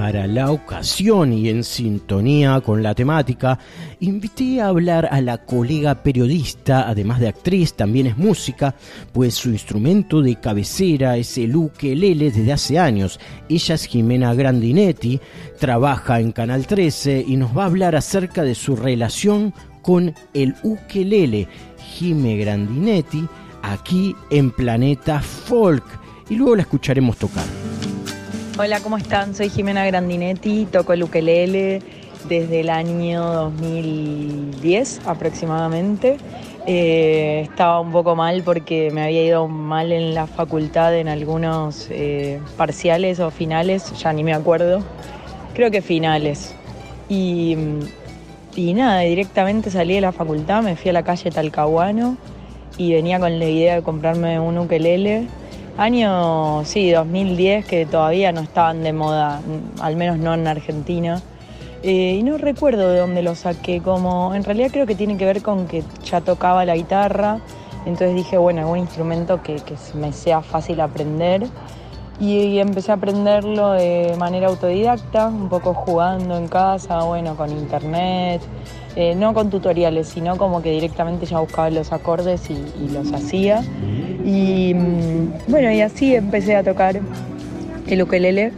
Para 0.00 0.26
la 0.26 0.50
ocasión 0.50 1.30
y 1.30 1.50
en 1.50 1.62
sintonía 1.62 2.62
con 2.62 2.82
la 2.82 2.94
temática, 2.94 3.58
invité 4.00 4.62
a 4.62 4.68
hablar 4.68 5.06
a 5.12 5.20
la 5.20 5.44
colega 5.44 6.02
periodista, 6.02 6.88
además 6.88 7.20
de 7.20 7.28
actriz, 7.28 7.74
también 7.74 8.06
es 8.06 8.16
música, 8.16 8.74
pues 9.12 9.34
su 9.34 9.50
instrumento 9.50 10.22
de 10.22 10.36
cabecera 10.36 11.18
es 11.18 11.36
el 11.36 11.54
ukelele 11.54 12.30
desde 12.30 12.50
hace 12.50 12.78
años. 12.78 13.20
Ella 13.50 13.74
es 13.74 13.84
Jimena 13.84 14.32
Grandinetti, 14.32 15.20
trabaja 15.58 16.18
en 16.18 16.32
Canal 16.32 16.66
13 16.66 17.22
y 17.28 17.36
nos 17.36 17.54
va 17.54 17.64
a 17.64 17.66
hablar 17.66 17.94
acerca 17.94 18.42
de 18.42 18.54
su 18.54 18.76
relación 18.76 19.52
con 19.82 20.14
el 20.32 20.54
ukelele. 20.62 21.46
Jime 21.92 22.38
Grandinetti, 22.38 23.28
aquí 23.60 24.16
en 24.30 24.50
Planeta 24.50 25.20
Folk, 25.20 25.84
y 26.30 26.36
luego 26.36 26.56
la 26.56 26.62
escucharemos 26.62 27.18
tocar. 27.18 27.59
Hola, 28.62 28.80
¿cómo 28.80 28.98
están? 28.98 29.34
Soy 29.34 29.48
Jimena 29.48 29.86
Grandinetti, 29.86 30.66
toco 30.66 30.92
el 30.92 31.02
ukelele 31.02 31.80
desde 32.28 32.60
el 32.60 32.68
año 32.68 33.24
2010 33.24 35.00
aproximadamente. 35.06 36.18
Eh, 36.66 37.46
estaba 37.50 37.80
un 37.80 37.90
poco 37.90 38.16
mal 38.16 38.42
porque 38.42 38.90
me 38.90 39.02
había 39.02 39.24
ido 39.24 39.48
mal 39.48 39.92
en 39.92 40.14
la 40.14 40.26
facultad 40.26 40.94
en 40.94 41.08
algunos 41.08 41.86
eh, 41.88 42.38
parciales 42.58 43.18
o 43.18 43.30
finales, 43.30 43.98
ya 43.98 44.12
ni 44.12 44.24
me 44.24 44.34
acuerdo. 44.34 44.82
Creo 45.54 45.70
que 45.70 45.80
finales. 45.80 46.54
Y, 47.08 47.56
y 48.56 48.74
nada, 48.74 49.00
directamente 49.00 49.70
salí 49.70 49.94
de 49.94 50.02
la 50.02 50.12
facultad, 50.12 50.62
me 50.62 50.76
fui 50.76 50.90
a 50.90 50.92
la 50.92 51.02
calle 51.02 51.30
Talcahuano 51.30 52.18
y 52.76 52.92
venía 52.92 53.18
con 53.20 53.38
la 53.38 53.46
idea 53.46 53.76
de 53.76 53.82
comprarme 53.82 54.38
un 54.38 54.58
ukelele 54.58 55.28
Año, 55.80 56.62
sí, 56.66 56.90
2010, 56.90 57.64
que 57.64 57.86
todavía 57.86 58.32
no 58.32 58.42
estaban 58.42 58.82
de 58.82 58.92
moda, 58.92 59.40
al 59.80 59.96
menos 59.96 60.18
no 60.18 60.34
en 60.34 60.46
Argentina. 60.46 61.22
Eh, 61.82 62.16
y 62.20 62.22
no 62.22 62.36
recuerdo 62.36 62.90
de 62.90 62.98
dónde 62.98 63.22
lo 63.22 63.34
saqué, 63.34 63.80
como 63.80 64.34
en 64.34 64.44
realidad 64.44 64.68
creo 64.70 64.84
que 64.84 64.94
tiene 64.94 65.16
que 65.16 65.24
ver 65.24 65.40
con 65.40 65.66
que 65.66 65.82
ya 66.04 66.20
tocaba 66.20 66.66
la 66.66 66.76
guitarra, 66.76 67.40
entonces 67.86 68.14
dije, 68.14 68.36
bueno, 68.36 68.60
algún 68.60 68.76
instrumento 68.76 69.42
que, 69.42 69.56
que 69.56 69.74
me 69.94 70.12
sea 70.12 70.42
fácil 70.42 70.82
aprender. 70.82 71.46
Y, 72.20 72.58
empecé 72.58 72.90
a 72.90 72.96
aprenderlo 72.96 73.70
de 73.70 74.14
manera 74.18 74.48
autodidacta, 74.48 75.28
un 75.28 75.48
poco 75.48 75.72
jugando 75.72 76.36
en 76.36 76.48
casa, 76.48 77.04
bueno, 77.04 77.36
con 77.36 77.48
internet, 77.48 78.42
eh, 78.96 79.14
no 79.14 79.34
con 79.34 79.50
tutoriales, 79.50 80.08
sino 80.08 80.36
como 80.36 80.62
que 80.62 80.70
directamente 80.72 81.26
ya 81.26 81.38
buscaba 81.38 81.70
los 81.70 81.92
acordes 81.92 82.50
y, 82.50 82.88
los 82.92 83.12
hacía. 83.12 83.62
Y 84.24 84.74
mm, 84.74 85.50
bueno, 85.50 85.70
y 85.70 85.80
así 85.80 86.14
empecé 86.14 86.56
a 86.56 86.62
tocar 86.62 87.00
el 87.86 88.02
ukelele. 88.02 88.52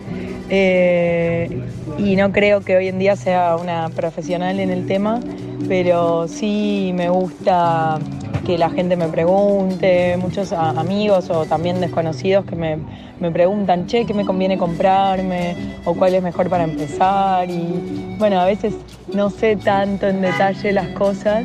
Eh, 0.49 1.63
y 1.99 2.17
no 2.17 2.33
creo 2.33 2.61
que 2.61 2.77
hoy 2.77 2.89
en 2.89 2.99
día 2.99 3.17
sea 3.17 3.57
una 3.57 3.89
profesional 3.91 4.61
en 4.61 4.71
el 4.71 4.87
tema, 4.87 5.21
pero 5.69 6.27
sí 6.29 6.93
me 6.95 7.09
gusta 7.09 7.99
que 8.45 8.59
la 8.59 8.71
gente 8.71 8.97
me 8.97 9.09
pregunte, 9.09 10.17
muchos 10.17 10.53
amigos 10.53 11.31
o 11.31 11.45
también 11.47 11.81
desconocidos 11.81 12.45
que 12.45 12.57
me, 12.57 12.79
me 13.21 13.31
preguntan, 13.31 13.87
che, 13.87 14.05
¿qué 14.05 14.15
me 14.15 14.25
conviene 14.25 14.59
comprarme? 14.59 15.57
o 15.85 15.95
cuál 15.95 16.15
es 16.15 16.23
mejor 16.23 16.49
para 16.49 16.65
empezar. 16.65 17.51
Y 17.51 18.17
bueno, 18.19 18.41
a 18.41 18.47
veces 18.47 18.75
no 19.13 19.31
sé 19.31 19.57
tanto 19.57 20.09
en 20.09 20.21
detalle 20.21 20.73
las 20.73 20.89
cosas, 20.89 21.45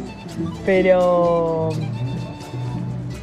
pero 0.66 1.70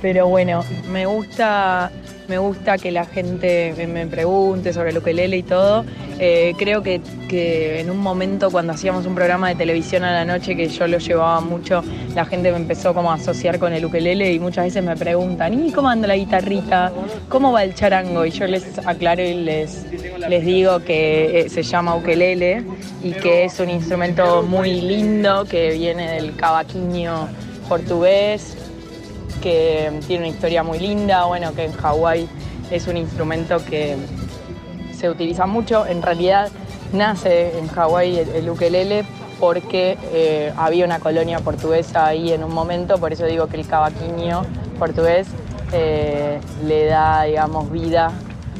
pero 0.04 0.28
bueno, 0.28 0.62
me 0.92 1.06
gusta, 1.06 1.90
me 2.28 2.38
gusta 2.38 2.78
que 2.78 2.90
la 2.90 3.04
gente 3.04 3.74
me- 3.86 4.06
pregunte 4.06 4.72
sobre 4.72 4.90
el 4.90 4.98
ukelele 4.98 5.36
y 5.38 5.42
todo. 5.42 5.84
Eh, 6.18 6.54
creo 6.56 6.82
que, 6.82 7.00
que 7.28 7.80
en 7.80 7.90
un 7.90 7.98
momento 7.98 8.50
cuando 8.50 8.72
hacíamos 8.72 9.04
un 9.06 9.14
programa 9.14 9.48
de 9.48 9.56
televisión 9.56 10.04
a 10.04 10.12
la 10.12 10.24
noche 10.24 10.54
que 10.56 10.68
yo 10.68 10.86
lo 10.86 10.98
llevaba 10.98 11.40
mucho, 11.40 11.82
la 12.14 12.24
gente 12.24 12.50
me 12.52 12.56
empezó 12.58 12.94
como 12.94 13.10
a 13.10 13.14
asociar 13.14 13.58
con 13.58 13.72
el 13.72 13.84
ukelele 13.84 14.32
y 14.32 14.38
muchas 14.38 14.64
veces 14.66 14.82
me 14.84 14.96
preguntan, 14.96 15.66
¿y 15.66 15.72
cómo 15.72 15.88
anda 15.88 16.06
la 16.08 16.16
guitarrita? 16.16 16.92
¿Cómo 17.28 17.52
va 17.52 17.64
el 17.64 17.74
charango? 17.74 18.24
Y 18.24 18.30
yo 18.30 18.46
les 18.46 18.78
aclaro 18.86 19.22
y 19.22 19.34
les, 19.34 19.84
les 20.28 20.44
digo 20.46 20.80
que 20.80 21.40
eh, 21.40 21.48
se 21.48 21.62
llama 21.62 21.94
ukelele 21.96 22.62
y 23.02 23.10
que 23.12 23.44
es 23.44 23.58
un 23.60 23.68
instrumento 23.70 24.42
muy 24.42 24.80
lindo 24.80 25.44
que 25.44 25.72
viene 25.72 26.12
del 26.12 26.36
cavaquinho 26.36 27.28
portugués 27.68 28.56
que 29.44 30.00
tiene 30.06 30.24
una 30.24 30.34
historia 30.34 30.62
muy 30.62 30.78
linda, 30.78 31.26
bueno, 31.26 31.54
que 31.54 31.66
en 31.66 31.72
Hawái 31.72 32.26
es 32.70 32.88
un 32.88 32.96
instrumento 32.96 33.62
que 33.62 33.94
se 34.96 35.10
utiliza 35.10 35.44
mucho. 35.44 35.86
En 35.86 36.00
realidad 36.00 36.48
nace 36.94 37.58
en 37.58 37.68
Hawái 37.68 38.20
el, 38.20 38.28
el 38.30 38.48
ukelele 38.48 39.04
porque 39.38 39.98
eh, 40.14 40.50
había 40.56 40.86
una 40.86 40.98
colonia 40.98 41.40
portuguesa 41.40 42.06
ahí 42.06 42.32
en 42.32 42.42
un 42.42 42.54
momento, 42.54 42.96
por 42.96 43.12
eso 43.12 43.26
digo 43.26 43.46
que 43.48 43.58
el 43.58 43.66
cavaquinho 43.66 44.46
portugués 44.78 45.28
eh, 45.72 46.40
le 46.64 46.86
da, 46.86 47.24
digamos, 47.24 47.70
vida 47.70 48.12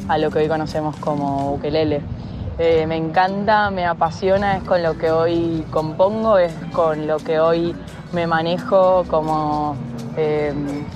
a 0.07 0.19
lo 0.19 0.29
que 0.29 0.39
hoy 0.39 0.47
conocemos 0.47 0.95
como 0.97 1.51
ukelele. 1.53 2.01
Eh, 2.59 2.85
me 2.85 2.95
encanta, 2.95 3.71
me 3.71 3.87
apasiona, 3.87 4.57
es 4.57 4.63
con 4.63 4.83
lo 4.83 4.99
que 4.99 5.09
hoy 5.09 5.65
compongo, 5.71 6.37
es 6.37 6.53
con 6.73 7.07
lo 7.07 7.17
que 7.17 7.39
hoy 7.39 7.75
me 8.13 8.27
manejo 8.27 9.03
como 9.09 9.75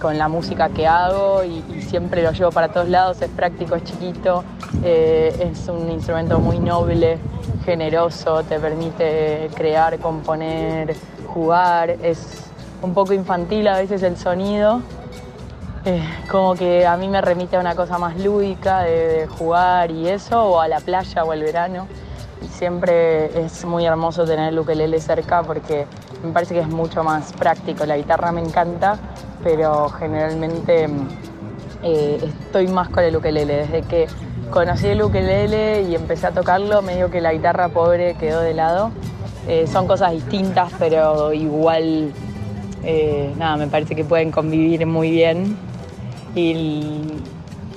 con 0.02 0.18
la 0.18 0.28
música 0.28 0.70
que 0.70 0.88
hago 0.88 1.44
y, 1.44 1.64
siempre 1.82 2.22
lo 2.22 2.32
llevo 2.32 2.52
para 2.52 2.70
todos 2.70 2.88
lados, 2.88 3.22
es 3.22 3.30
práctico, 3.30 3.76
es 3.76 3.84
chiquito, 3.84 4.44
es 4.84 5.68
un 5.68 5.90
instrumento 5.90 6.40
muy 6.40 6.60
noble, 6.60 7.18
generoso, 7.66 8.44
te 8.44 8.60
permite 8.60 9.50
crear, 9.56 9.98
componer, 10.00 10.96
jugar, 11.28 11.90
es 11.90 12.50
un 12.82 12.94
poco 12.94 13.14
infantil 13.14 13.68
a 13.68 13.78
veces 13.78 14.04
el 14.04 14.18
sonido, 14.18 14.82
eh, 15.86 16.04
como 16.30 16.56
que 16.56 16.86
a 16.86 16.98
mí 16.98 17.08
me 17.08 17.22
remite 17.22 17.56
a 17.56 17.60
una 17.60 17.74
cosa 17.74 17.98
más 17.98 18.18
lúdica 18.20 18.82
de, 18.82 19.28
jugar 19.28 19.92
y 19.92 20.10
eso, 20.10 20.44
o 20.44 20.60
a 20.60 20.68
la 20.68 20.80
playa 20.80 21.24
o 21.24 21.32
al 21.32 21.42
verano. 21.42 21.88
Y 22.42 22.48
siempre 22.48 23.44
es 23.44 23.66
muy 23.66 23.86
hermoso 23.86 24.26
tener 24.26 24.50
el 24.50 24.60
ukelele 24.60 25.00
cerca 25.00 25.44
porque 25.44 25.86
me 26.24 26.32
parece 26.32 26.54
que 26.54 26.60
es 26.62 26.68
mucho 26.68 27.04
más 27.04 27.34
práctico. 27.34 27.86
La 27.86 27.98
guitarra 27.98 28.32
me 28.32 28.42
encanta, 28.42 28.98
pero 29.44 29.90
generalmente 29.90 30.88
eh, 31.84 32.20
estoy 32.46 32.68
más 32.68 32.90
con 32.90 33.04
el 33.04 33.16
ukelele. 33.16 33.68
Desde 33.68 33.82
que 33.84 34.08
conocí 34.52 34.88
el 34.88 35.02
ukelele 35.02 35.84
y 35.84 35.96
empecé 35.96 36.28
a 36.28 36.32
tocarlo, 36.32 36.82
medio 36.82 37.10
que 37.10 37.22
la 37.22 37.34
guitarra 37.34 37.70
pobre 37.70 38.16
quedó 38.16 38.42
de 38.42 38.54
lado. 38.54 38.92
Eh, 39.48 39.68
son 39.68 39.88
cosas 39.88 40.12
distintas, 40.12 40.72
pero 40.78 41.34
igual, 41.34 42.12
eh, 42.84 43.34
nada, 43.38 43.58
me 43.58 43.68
parece 43.68 43.96
que 43.96 44.04
pueden 44.04 44.32
convivir 44.32 44.86
muy 44.86 45.12
bien. 45.12 45.58
Y 46.36 47.02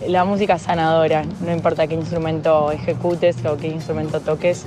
la 0.06 0.24
música 0.24 0.58
sanadora, 0.58 1.24
no 1.40 1.52
importa 1.52 1.86
qué 1.86 1.94
instrumento 1.94 2.70
ejecutes 2.72 3.44
o 3.46 3.56
qué 3.56 3.68
instrumento 3.68 4.20
toques, 4.20 4.66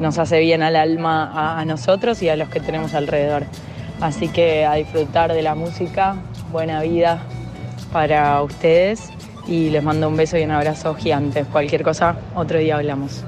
nos 0.00 0.18
hace 0.18 0.40
bien 0.40 0.62
al 0.62 0.76
alma 0.76 1.58
a 1.58 1.64
nosotros 1.64 2.22
y 2.22 2.28
a 2.28 2.36
los 2.36 2.48
que 2.48 2.60
tenemos 2.60 2.94
alrededor. 2.94 3.44
Así 4.00 4.28
que 4.28 4.64
a 4.64 4.74
disfrutar 4.74 5.32
de 5.32 5.42
la 5.42 5.54
música, 5.54 6.16
buena 6.52 6.82
vida 6.82 7.20
para 7.92 8.40
ustedes 8.42 9.10
y 9.46 9.70
les 9.70 9.82
mando 9.82 10.08
un 10.08 10.16
beso 10.16 10.36
y 10.38 10.42
un 10.42 10.52
abrazo 10.52 10.94
gigante. 10.94 11.44
Cualquier 11.44 11.82
cosa, 11.82 12.16
otro 12.34 12.58
día 12.58 12.76
hablamos. 12.76 13.24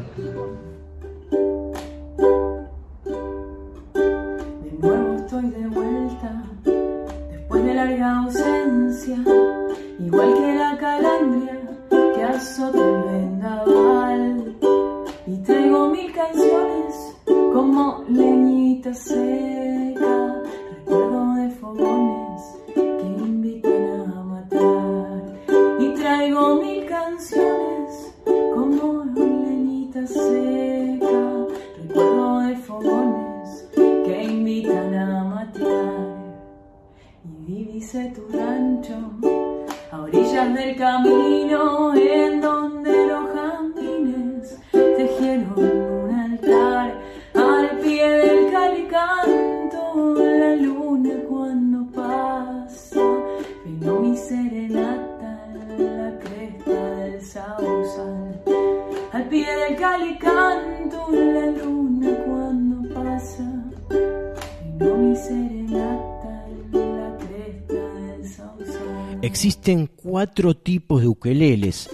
Cuatro 70.20 70.54
tipos 70.54 71.00
de 71.00 71.08
ukeleles. 71.08 71.88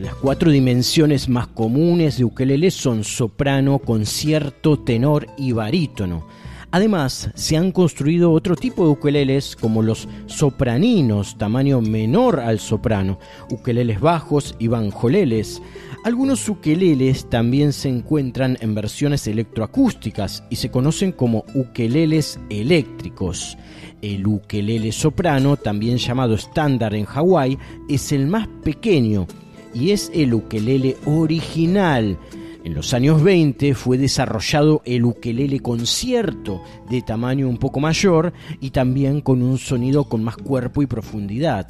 Las 0.00 0.14
cuatro 0.14 0.52
dimensiones 0.52 1.28
más 1.28 1.48
comunes 1.48 2.16
de 2.16 2.24
ukelele 2.24 2.70
son 2.70 3.02
soprano, 3.02 3.80
concierto, 3.80 4.78
tenor 4.78 5.26
y 5.36 5.50
barítono. 5.50 6.24
Además, 6.70 7.30
se 7.34 7.56
han 7.56 7.72
construido 7.72 8.30
otro 8.30 8.54
tipo 8.54 8.84
de 8.84 8.90
ukeleles 8.90 9.56
como 9.56 9.82
los 9.82 10.06
sopraninos, 10.26 11.36
tamaño 11.36 11.80
menor 11.80 12.38
al 12.38 12.60
soprano, 12.60 13.18
ukeleles 13.50 13.98
bajos 13.98 14.54
y 14.60 14.68
banjoleles. 14.68 15.60
Algunos 16.04 16.48
ukeleles 16.48 17.28
también 17.28 17.72
se 17.72 17.88
encuentran 17.88 18.56
en 18.60 18.76
versiones 18.76 19.26
electroacústicas 19.26 20.44
y 20.48 20.54
se 20.54 20.70
conocen 20.70 21.10
como 21.10 21.44
ukeleles 21.56 22.38
eléctricos. 22.50 23.58
El 24.00 24.26
ukelele 24.26 24.92
soprano, 24.92 25.56
también 25.56 25.98
llamado 25.98 26.34
estándar 26.34 26.94
en 26.94 27.04
Hawái, 27.04 27.58
es 27.88 28.12
el 28.12 28.26
más 28.26 28.46
pequeño 28.62 29.26
y 29.74 29.90
es 29.90 30.10
el 30.14 30.34
ukelele 30.34 30.96
original. 31.06 32.16
En 32.64 32.74
los 32.74 32.92
años 32.94 33.22
20 33.22 33.74
fue 33.74 33.98
desarrollado 33.98 34.82
el 34.84 35.04
ukelele 35.04 35.60
concierto 35.60 36.62
de 36.90 37.02
tamaño 37.02 37.48
un 37.48 37.56
poco 37.56 37.80
mayor 37.80 38.32
y 38.60 38.70
también 38.70 39.20
con 39.20 39.42
un 39.42 39.58
sonido 39.58 40.04
con 40.04 40.22
más 40.22 40.36
cuerpo 40.36 40.82
y 40.82 40.86
profundidad. 40.86 41.68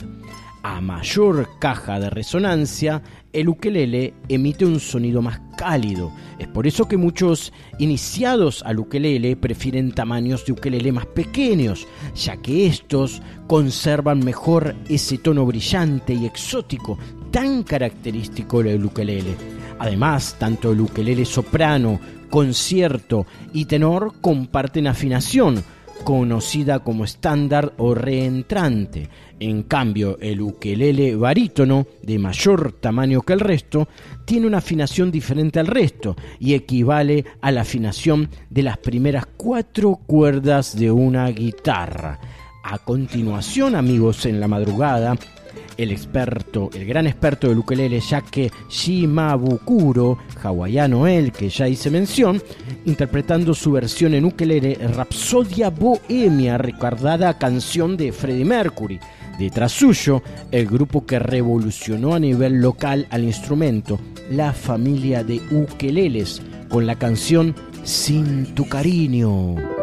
A 0.62 0.80
mayor 0.80 1.48
caja 1.60 2.00
de 2.00 2.10
resonancia, 2.10 3.02
el 3.32 3.48
ukelele 3.48 4.14
emite 4.28 4.64
un 4.64 4.80
sonido 4.80 5.22
más 5.22 5.40
cálido. 5.56 6.12
Es 6.38 6.48
por 6.48 6.66
eso 6.66 6.88
que 6.88 6.96
muchos 6.96 7.52
iniciados 7.78 8.62
al 8.64 8.80
ukelele 8.80 9.36
prefieren 9.36 9.92
tamaños 9.92 10.44
de 10.44 10.52
ukelele 10.52 10.90
más 10.90 11.06
pequeños, 11.06 11.86
ya 12.14 12.36
que 12.38 12.66
estos 12.66 13.22
conservan 13.46 14.24
mejor 14.24 14.74
ese 14.88 15.18
tono 15.18 15.46
brillante 15.46 16.12
y 16.14 16.26
exótico 16.26 16.98
tan 17.30 17.62
característico 17.62 18.62
del 18.62 18.84
ukelele. 18.84 19.36
Además, 19.78 20.36
tanto 20.38 20.72
el 20.72 20.80
ukelele 20.80 21.24
soprano, 21.24 22.00
concierto 22.30 23.26
y 23.52 23.66
tenor 23.66 24.20
comparten 24.20 24.86
afinación, 24.86 25.62
conocida 26.04 26.80
como 26.80 27.04
estándar 27.04 27.74
o 27.76 27.94
reentrante. 27.94 29.08
En 29.40 29.62
cambio, 29.62 30.18
el 30.20 30.40
ukelele 30.40 31.14
barítono, 31.14 31.86
de 32.02 32.18
mayor 32.18 32.72
tamaño 32.72 33.22
que 33.22 33.34
el 33.34 33.40
resto, 33.40 33.88
tiene 34.24 34.48
una 34.48 34.58
afinación 34.58 35.12
diferente 35.12 35.60
al 35.60 35.68
resto 35.68 36.16
y 36.40 36.54
equivale 36.54 37.24
a 37.40 37.52
la 37.52 37.60
afinación 37.60 38.28
de 38.50 38.64
las 38.64 38.78
primeras 38.78 39.26
cuatro 39.36 39.94
cuerdas 40.06 40.76
de 40.76 40.90
una 40.90 41.28
guitarra. 41.28 42.18
A 42.64 42.78
continuación, 42.78 43.76
amigos, 43.76 44.26
en 44.26 44.40
la 44.40 44.48
madrugada, 44.48 45.16
el 45.76 45.92
experto, 45.92 46.68
el 46.74 46.84
gran 46.84 47.06
experto 47.06 47.48
del 47.48 47.58
ukelele, 47.58 48.00
Yake 48.00 48.50
Shimabukuro, 48.68 50.18
hawaiano 50.42 51.06
él, 51.06 51.30
que 51.30 51.48
ya 51.48 51.68
hice 51.68 51.90
mención, 51.90 52.42
interpretando 52.84 53.54
su 53.54 53.70
versión 53.70 54.14
en 54.14 54.24
ukelele 54.24 54.74
Rapsodia 54.74 55.70
Bohemia, 55.70 56.58
recordada 56.58 57.38
canción 57.38 57.96
de 57.96 58.10
Freddie 58.10 58.44
Mercury. 58.44 58.98
Detrás 59.38 59.70
suyo, 59.72 60.22
el 60.50 60.66
grupo 60.66 61.06
que 61.06 61.20
revolucionó 61.20 62.14
a 62.14 62.18
nivel 62.18 62.60
local 62.60 63.06
al 63.10 63.22
instrumento, 63.22 64.00
la 64.30 64.52
familia 64.52 65.22
de 65.22 65.40
ukeleles, 65.52 66.42
con 66.68 66.86
la 66.86 66.96
canción 66.96 67.54
Sin 67.84 68.54
tu 68.54 68.68
cariño. 68.68 69.77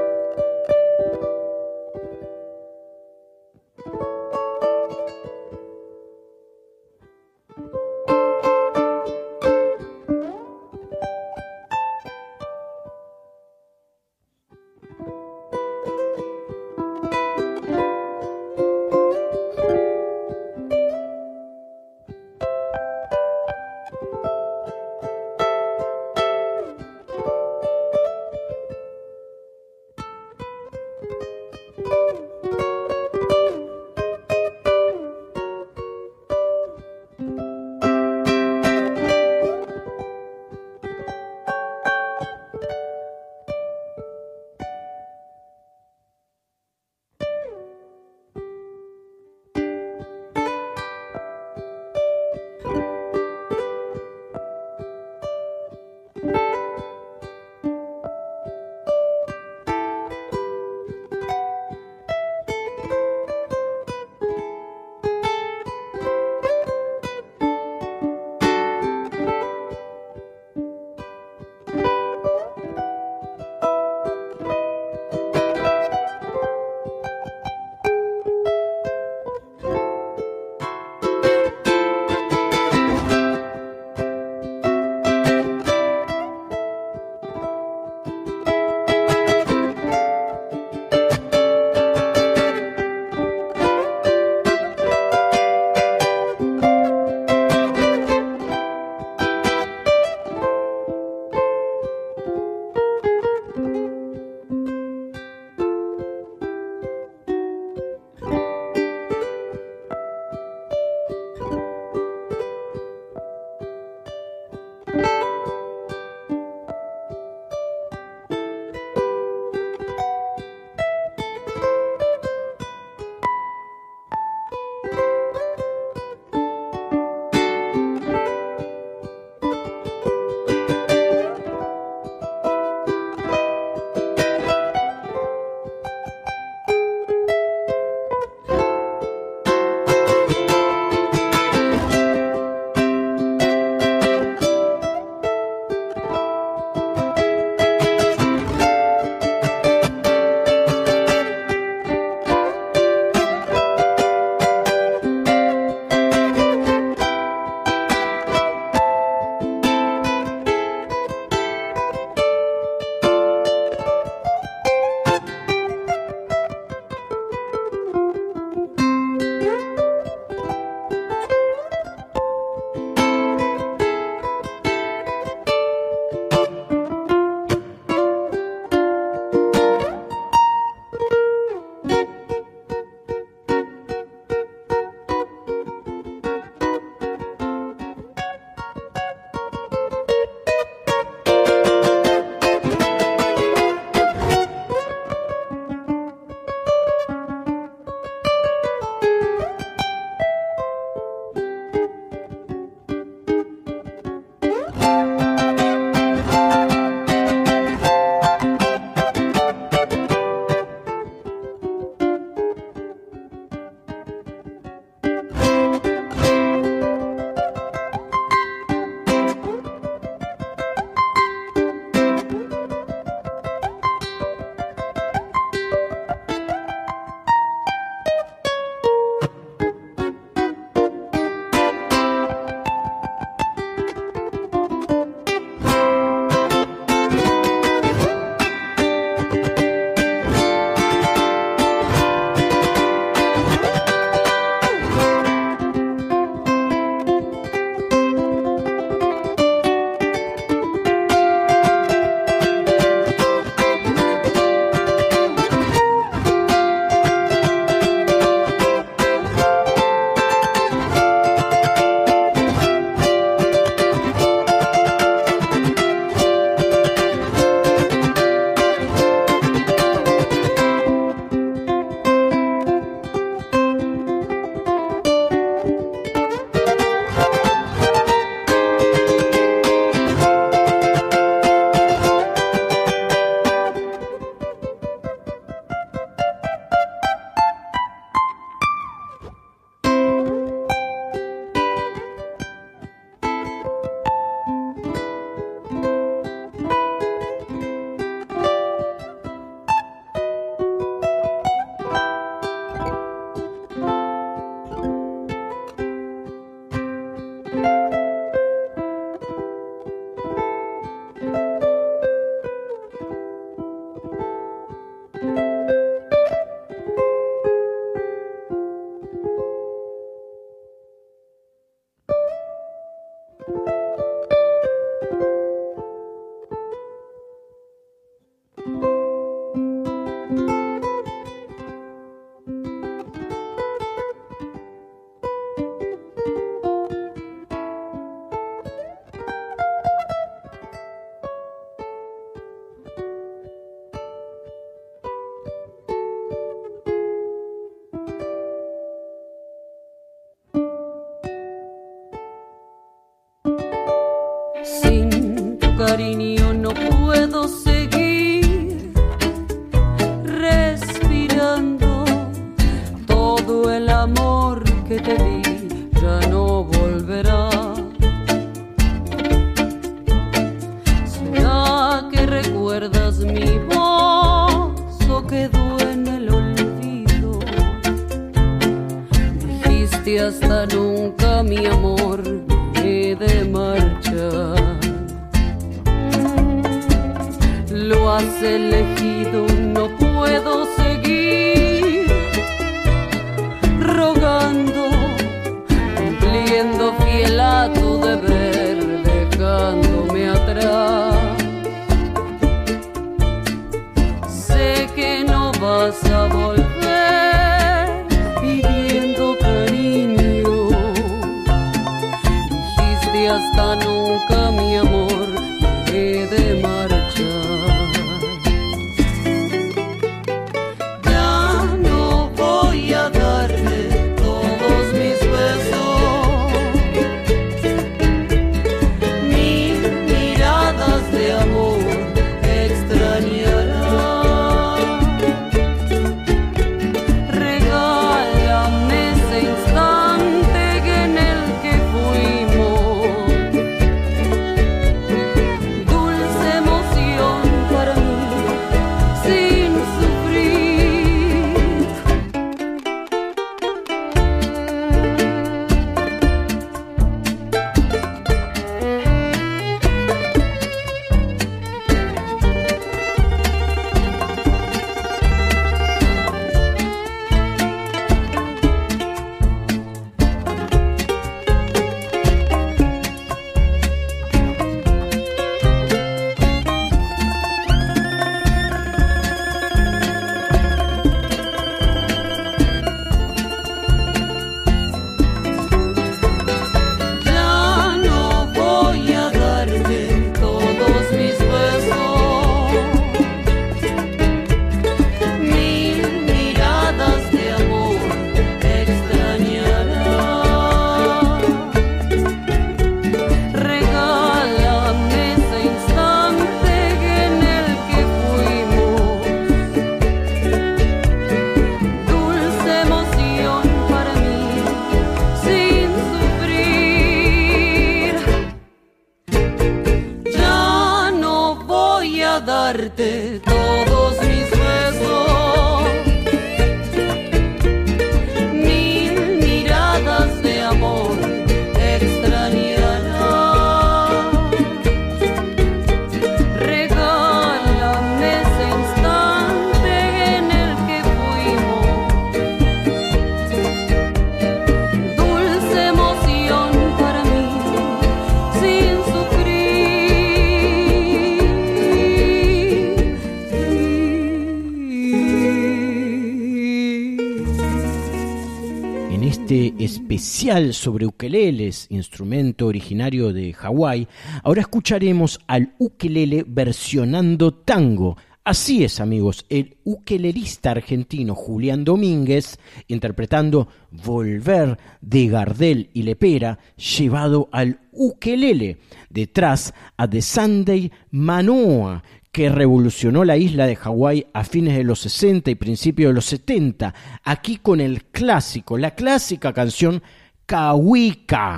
sobre 560.86 561.08
ukeleles, 561.08 561.88
instrumento 561.90 562.68
originario 562.68 563.34
de 563.34 563.54
Hawái, 563.54 564.08
ahora 564.44 564.62
escucharemos 564.62 565.40
al 565.48 565.74
ukelele 565.80 566.46
versionando 566.48 567.56
tango. 567.56 568.18
Así 568.44 568.84
es, 568.84 569.00
amigos, 569.00 569.48
el 569.50 569.78
ukelerista 569.84 570.70
argentino 570.70 571.34
Julián 571.34 571.84
Domínguez, 571.84 572.60
interpretando 572.88 573.68
Volver 573.90 574.78
de 575.02 575.28
Gardel 575.28 575.90
y 575.92 576.04
Lepera, 576.04 576.60
llevado 576.78 577.50
al 577.52 577.80
ukelele, 577.92 578.78
detrás 579.10 579.74
a 579.98 580.08
The 580.08 580.22
Sunday 580.22 580.92
Manoa, 581.10 582.04
que 582.32 582.50
revolucionó 582.50 583.26
la 583.26 583.38
isla 583.38 583.66
de 583.66 583.76
Hawái 583.76 584.28
a 584.34 584.44
fines 584.44 584.78
de 584.78 584.84
los 584.84 585.00
60 585.00 585.50
y 585.50 585.56
principios 585.56 586.10
de 586.10 586.14
los 586.14 586.26
70, 586.26 586.94
aquí 587.24 587.58
con 587.58 587.82
el 587.82 588.04
clásico, 588.04 588.78
la 588.78 588.92
clásica 588.92 589.52
canción 589.52 590.04
Cahuica. 590.48 591.58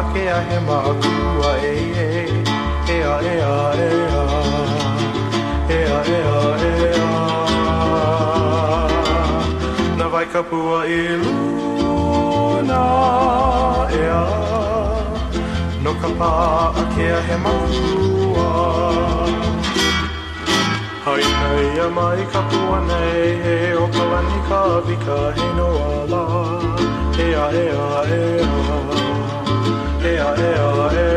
Ake 0.00 0.22
a 0.36 0.38
he 0.48 0.58
ma 0.66 0.76
a 0.90 0.92
kua 1.02 1.50
e 1.70 1.74
e 2.06 2.08
E 2.88 2.96
a 3.12 3.14
e 3.32 3.34
a 3.54 3.58
e 3.86 3.90
a 4.20 4.24
E 5.76 5.80
a 5.96 6.00
e 6.16 6.18
a 6.34 6.40
e 6.70 6.74
a. 7.04 7.08
Na 9.98 10.06
vai 10.12 10.26
ka 10.26 10.42
pua 10.42 10.78
i 10.86 11.00
luna 11.22 12.82
e 14.00 14.02
a. 14.20 14.24
No 15.82 15.92
ka 16.00 16.08
pa 16.18 16.30
ake 16.82 17.06
a 17.16 17.20
he 17.26 17.36
ma 17.44 17.52
kua 17.70 18.50
Haina 21.04 21.48
ia 21.64 21.86
mai 21.96 22.22
ka 22.32 22.40
pua 22.50 22.78
nei 22.88 23.28
he 23.44 23.56
o 23.82 23.84
ka 23.94 24.04
lani 24.12 24.38
ka 24.48 24.60
vika 24.86 25.18
he 25.36 25.46
no 25.58 25.68
ala 25.88 26.22
Ea 27.26 27.44
ea 27.64 27.66
ea 27.66 28.20
Ea 28.20 28.40
ea 28.60 28.78
ea 29.00 29.05
hare 30.06 30.18
hare 30.22 30.50
hare 30.78 31.08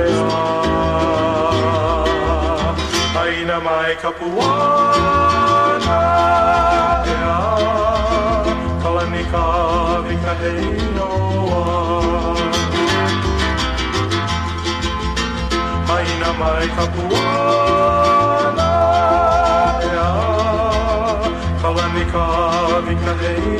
Aina 3.21 3.57
mai 3.65 3.93
kapuana 4.01 5.99
ea 7.13 7.37
Kalanika 8.83 9.43
vikaheinoa 10.07 11.61
Aina 15.97 16.29
mai 16.39 16.67
kapuana 16.77 18.69
ea 19.91 20.09
Kalanika 21.61 22.23
vikaheinoa 22.87 23.58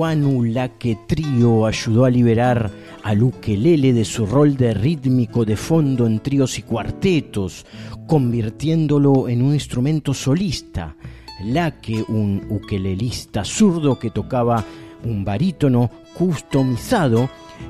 Cajahuanu 0.00 0.44
Laque 0.44 0.96
Trío 1.06 1.66
ayudó 1.66 2.06
a 2.06 2.10
liberar 2.10 2.70
al 3.02 3.22
ukelele 3.22 3.92
de 3.92 4.06
su 4.06 4.24
rol 4.24 4.56
de 4.56 4.72
rítmico 4.72 5.44
de 5.44 5.56
fondo 5.56 6.06
en 6.06 6.20
tríos 6.20 6.58
y 6.58 6.62
cuartetos, 6.62 7.66
convirtiéndolo 8.06 9.28
en 9.28 9.42
un 9.42 9.52
instrumento 9.52 10.14
solista. 10.14 10.96
Laque, 11.44 12.02
un 12.08 12.46
ukelelista 12.48 13.44
zurdo 13.44 13.98
que 13.98 14.08
tocaba 14.08 14.64
un 15.04 15.22
barítono 15.22 15.90
customizado, 16.14 17.28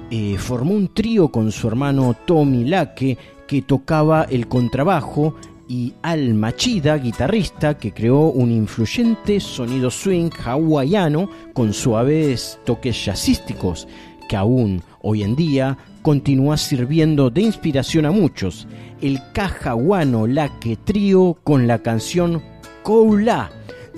eh, 0.08 0.36
formó 0.38 0.74
un 0.74 0.94
trío 0.94 1.32
con 1.32 1.50
su 1.50 1.66
hermano 1.66 2.14
Tommy 2.26 2.64
Laque 2.64 3.18
que 3.48 3.62
tocaba 3.62 4.22
el 4.30 4.46
contrabajo 4.46 5.34
y 5.70 5.94
Al 6.02 6.34
Machida, 6.34 6.96
guitarrista, 6.96 7.78
que 7.78 7.92
creó 7.92 8.22
un 8.22 8.50
influyente 8.50 9.38
sonido 9.38 9.88
swing 9.88 10.30
hawaiano 10.44 11.30
con 11.54 11.72
suaves 11.72 12.58
toques 12.64 13.04
jazzísticos, 13.04 13.86
que 14.28 14.34
aún 14.34 14.82
hoy 15.00 15.22
en 15.22 15.36
día 15.36 15.78
continúa 16.02 16.56
sirviendo 16.56 17.30
de 17.30 17.42
inspiración 17.42 18.04
a 18.04 18.10
muchos. 18.10 18.66
El 19.00 19.20
Cajahuano 19.32 20.26
Laque 20.26 20.76
Trío 20.76 21.38
con 21.44 21.68
la 21.68 21.78
canción 21.78 22.42
Koula. 22.82 23.52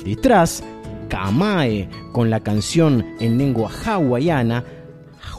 Detrás, 0.04 0.62
Kamae 1.08 1.88
con 2.12 2.28
la 2.28 2.40
canción 2.40 3.02
en 3.18 3.38
lengua 3.38 3.70
hawaiana 3.82 4.62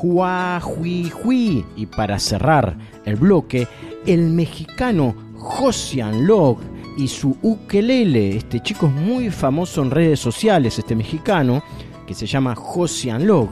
Hua 0.02 0.60
Hui 0.66 1.12
Hui. 1.24 1.64
Y 1.76 1.86
para 1.86 2.18
cerrar 2.18 2.76
el 3.06 3.18
bloque, 3.18 3.68
el 4.08 4.32
mexicano 4.32 5.16
Josian 5.44 6.26
Log 6.26 6.58
y 6.98 7.08
su 7.08 7.38
ukelele. 7.42 8.38
Este 8.38 8.62
chico 8.62 8.88
es 8.88 8.94
muy 8.94 9.30
famoso 9.30 9.84
en 9.84 9.92
redes 9.92 10.20
sociales, 10.20 10.80
este 10.80 10.96
mexicano, 10.96 11.62
que 12.08 12.14
se 12.14 12.26
llama 12.26 12.56
Josian 12.56 13.28
Log, 13.28 13.50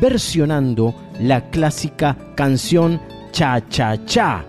versionando 0.00 0.94
la 1.20 1.50
clásica 1.50 2.16
canción 2.34 3.00
Cha 3.30 3.68
Cha 3.68 4.04
Cha. 4.04 4.44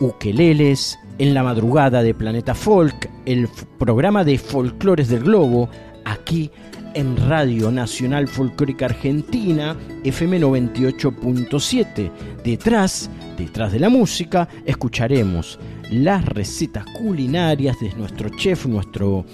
Ukeleles 0.00 0.98
en 1.18 1.34
la 1.34 1.42
madrugada 1.42 2.02
de 2.02 2.14
Planeta 2.14 2.54
Folk, 2.54 3.10
el 3.26 3.48
programa 3.78 4.22
de 4.22 4.38
folclores 4.38 5.08
del 5.08 5.24
globo, 5.24 5.68
aquí 6.04 6.50
en 6.94 7.16
Radio 7.28 7.70
Nacional 7.70 8.28
Folclórica 8.28 8.86
Argentina, 8.86 9.76
FM 10.04 10.40
98.7. 10.40 12.10
Detrás, 12.44 13.10
detrás 13.36 13.72
de 13.72 13.80
la 13.80 13.88
música, 13.88 14.48
escucharemos 14.64 15.58
las 15.90 16.24
recetas 16.24 16.84
culinarias 16.86 17.78
de 17.80 17.92
nuestro 17.94 18.28
chef, 18.30 18.66
nuestro, 18.66 19.24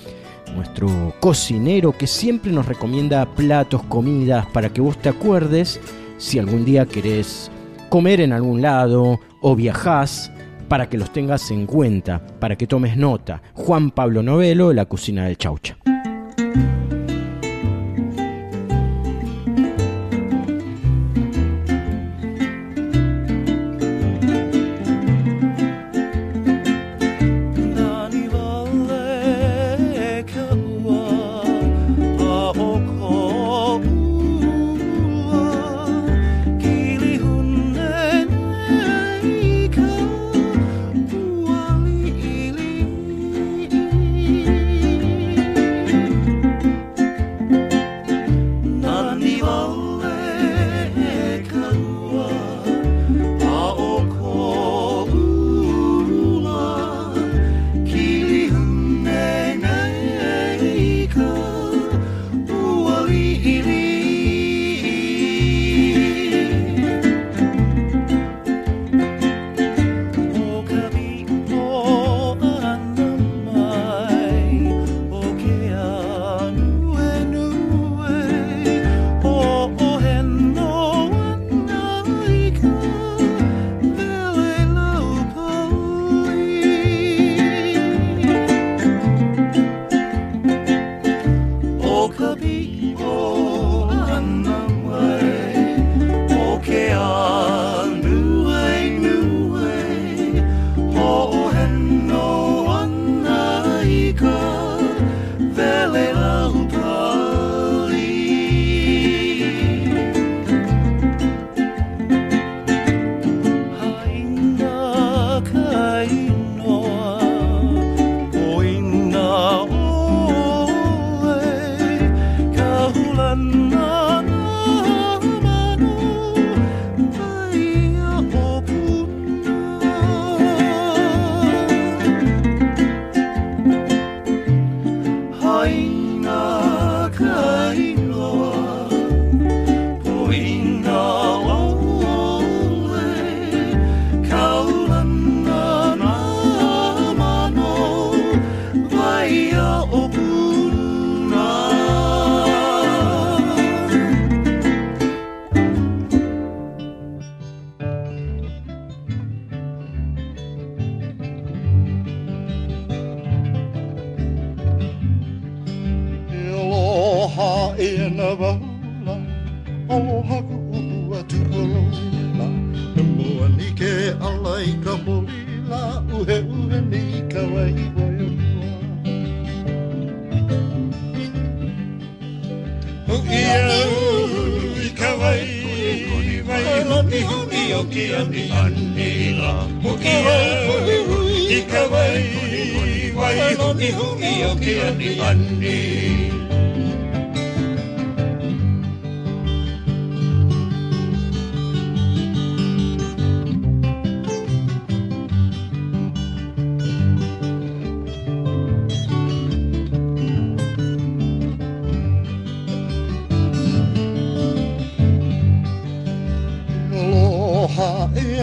nuestro 0.54 1.14
cocinero, 1.20 1.92
que 1.92 2.06
siempre 2.06 2.52
nos 2.52 2.66
recomienda 2.66 3.26
platos, 3.34 3.82
comidas, 3.84 4.46
para 4.46 4.72
que 4.72 4.80
vos 4.80 4.98
te 4.98 5.08
acuerdes 5.08 5.80
si 6.18 6.38
algún 6.38 6.64
día 6.64 6.86
querés 6.86 7.50
comer 7.88 8.20
en 8.20 8.32
algún 8.32 8.62
lado 8.62 9.20
o 9.40 9.54
viajás, 9.56 10.30
para 10.68 10.88
que 10.88 10.96
los 10.96 11.12
tengas 11.12 11.50
en 11.50 11.66
cuenta, 11.66 12.20
para 12.40 12.56
que 12.56 12.66
tomes 12.66 12.96
nota. 12.96 13.42
Juan 13.52 13.90
Pablo 13.90 14.22
Novelo, 14.22 14.72
La 14.72 14.86
Cocina 14.86 15.26
del 15.26 15.36
Chaucha. 15.36 15.76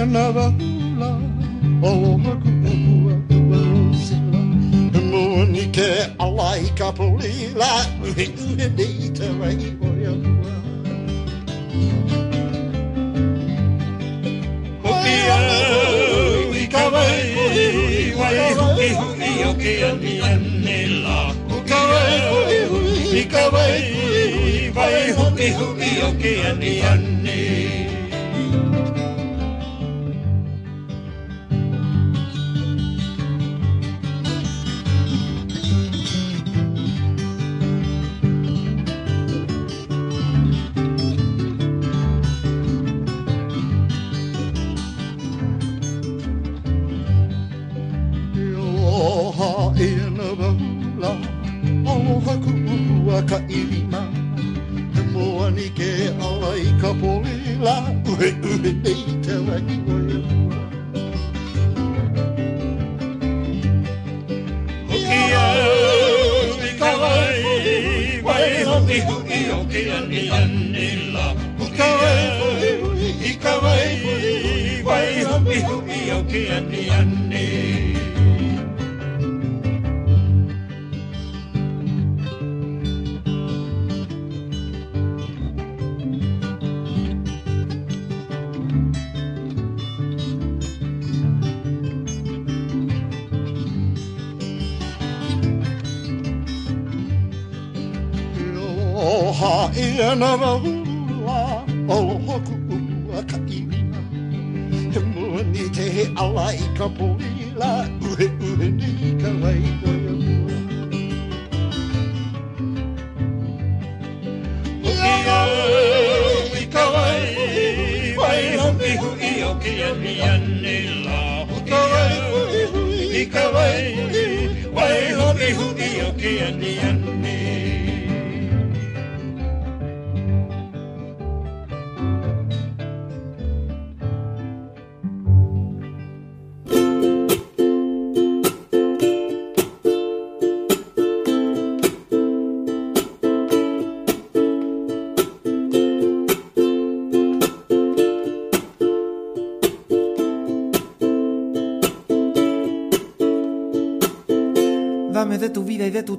another 0.02 0.50
hula 0.58 1.12
omakua 1.84 3.14
wasila 3.52 4.42
munike 5.12 5.90
alaika 6.20 6.92
polila 6.92 7.86
uhidita 8.04 9.24
waiboya 9.42 10.12
Hokia, 14.84 15.38
ikawai, 16.64 17.22
ikawai, 18.10 18.54
hoki, 18.54 18.90
hoki, 18.94 19.44
hoki, 19.44 19.74
ani, 19.84 20.14
ani, 20.22 20.78
la. 21.04 21.34
Ikawai, 21.58 22.18
ikawai, 23.22 23.80
ikawai, 24.68 25.12
hoki, 25.12 25.48
hoki, 25.60 25.90
hoki, 26.02 26.34
ani, 26.50 26.82
ani. 26.82 27.91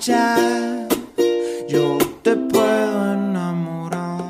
yo 0.00 1.98
te 2.22 2.34
puedo 2.34 3.12
enamorar. 3.12 4.22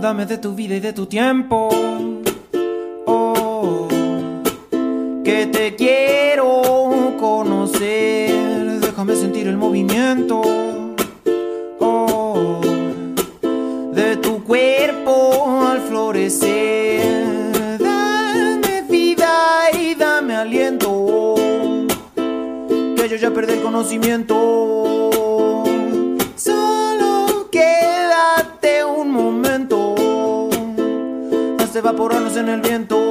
Dame 0.00 0.24
de 0.24 0.38
tu 0.38 0.54
vida 0.54 0.76
y 0.76 0.80
de 0.80 0.94
tu 0.94 1.04
tiempo. 1.04 1.68
Oh, 3.04 3.88
que 5.22 5.46
te 5.46 5.74
quiero 5.74 7.16
conocer. 7.20 8.80
Déjame 8.80 9.14
sentir 9.14 9.46
el 9.46 9.58
movimiento. 9.58 10.40
Oh, 11.80 12.60
de 13.92 14.16
tu 14.16 14.42
cuerpo 14.42 15.01
Dame 17.78 18.82
vida 18.86 19.70
y 19.72 19.94
dame 19.94 20.36
aliento, 20.36 21.36
que 22.14 23.08
yo 23.08 23.16
ya 23.16 23.30
perdí 23.30 23.54
el 23.54 23.62
conocimiento. 23.62 24.34
Solo 26.36 27.48
quédate 27.50 28.84
un 28.84 29.10
momento, 29.10 29.94
hasta 31.58 31.78
evaporarnos 31.78 32.36
en 32.36 32.50
el 32.50 32.60
viento. 32.60 33.01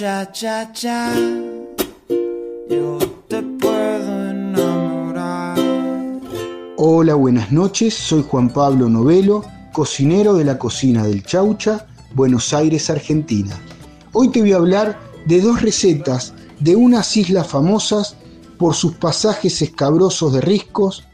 Un 0.00 0.04
cha-cha-cha, 0.04 1.12
yo 2.68 2.98
te 3.26 3.42
puedo 3.42 4.30
enamorar. 4.30 5.58
Hola, 6.76 7.14
buenas 7.14 7.50
noches, 7.50 7.94
soy 7.94 8.22
Juan 8.22 8.48
Pablo 8.48 8.88
Novelo, 8.88 9.44
cocinero 9.72 10.34
de 10.34 10.44
la 10.44 10.58
cocina 10.58 11.04
del 11.04 11.24
Chaucha, 11.24 11.86
Buenos 12.14 12.52
Aires, 12.52 12.90
Argentina. 12.90 13.58
Hoy 14.12 14.28
te 14.30 14.40
voy 14.40 14.52
a 14.52 14.56
hablar 14.56 14.98
de 15.26 15.40
dos 15.40 15.62
recetas 15.62 16.32
de 16.60 16.76
unas 16.76 17.16
islas 17.16 17.48
famosas 17.48 18.14
por 18.56 18.74
sus 18.74 18.94
pasajes 18.94 19.62
escabrosos 19.62 20.32
de 20.32 20.40
riscos, 20.42 21.04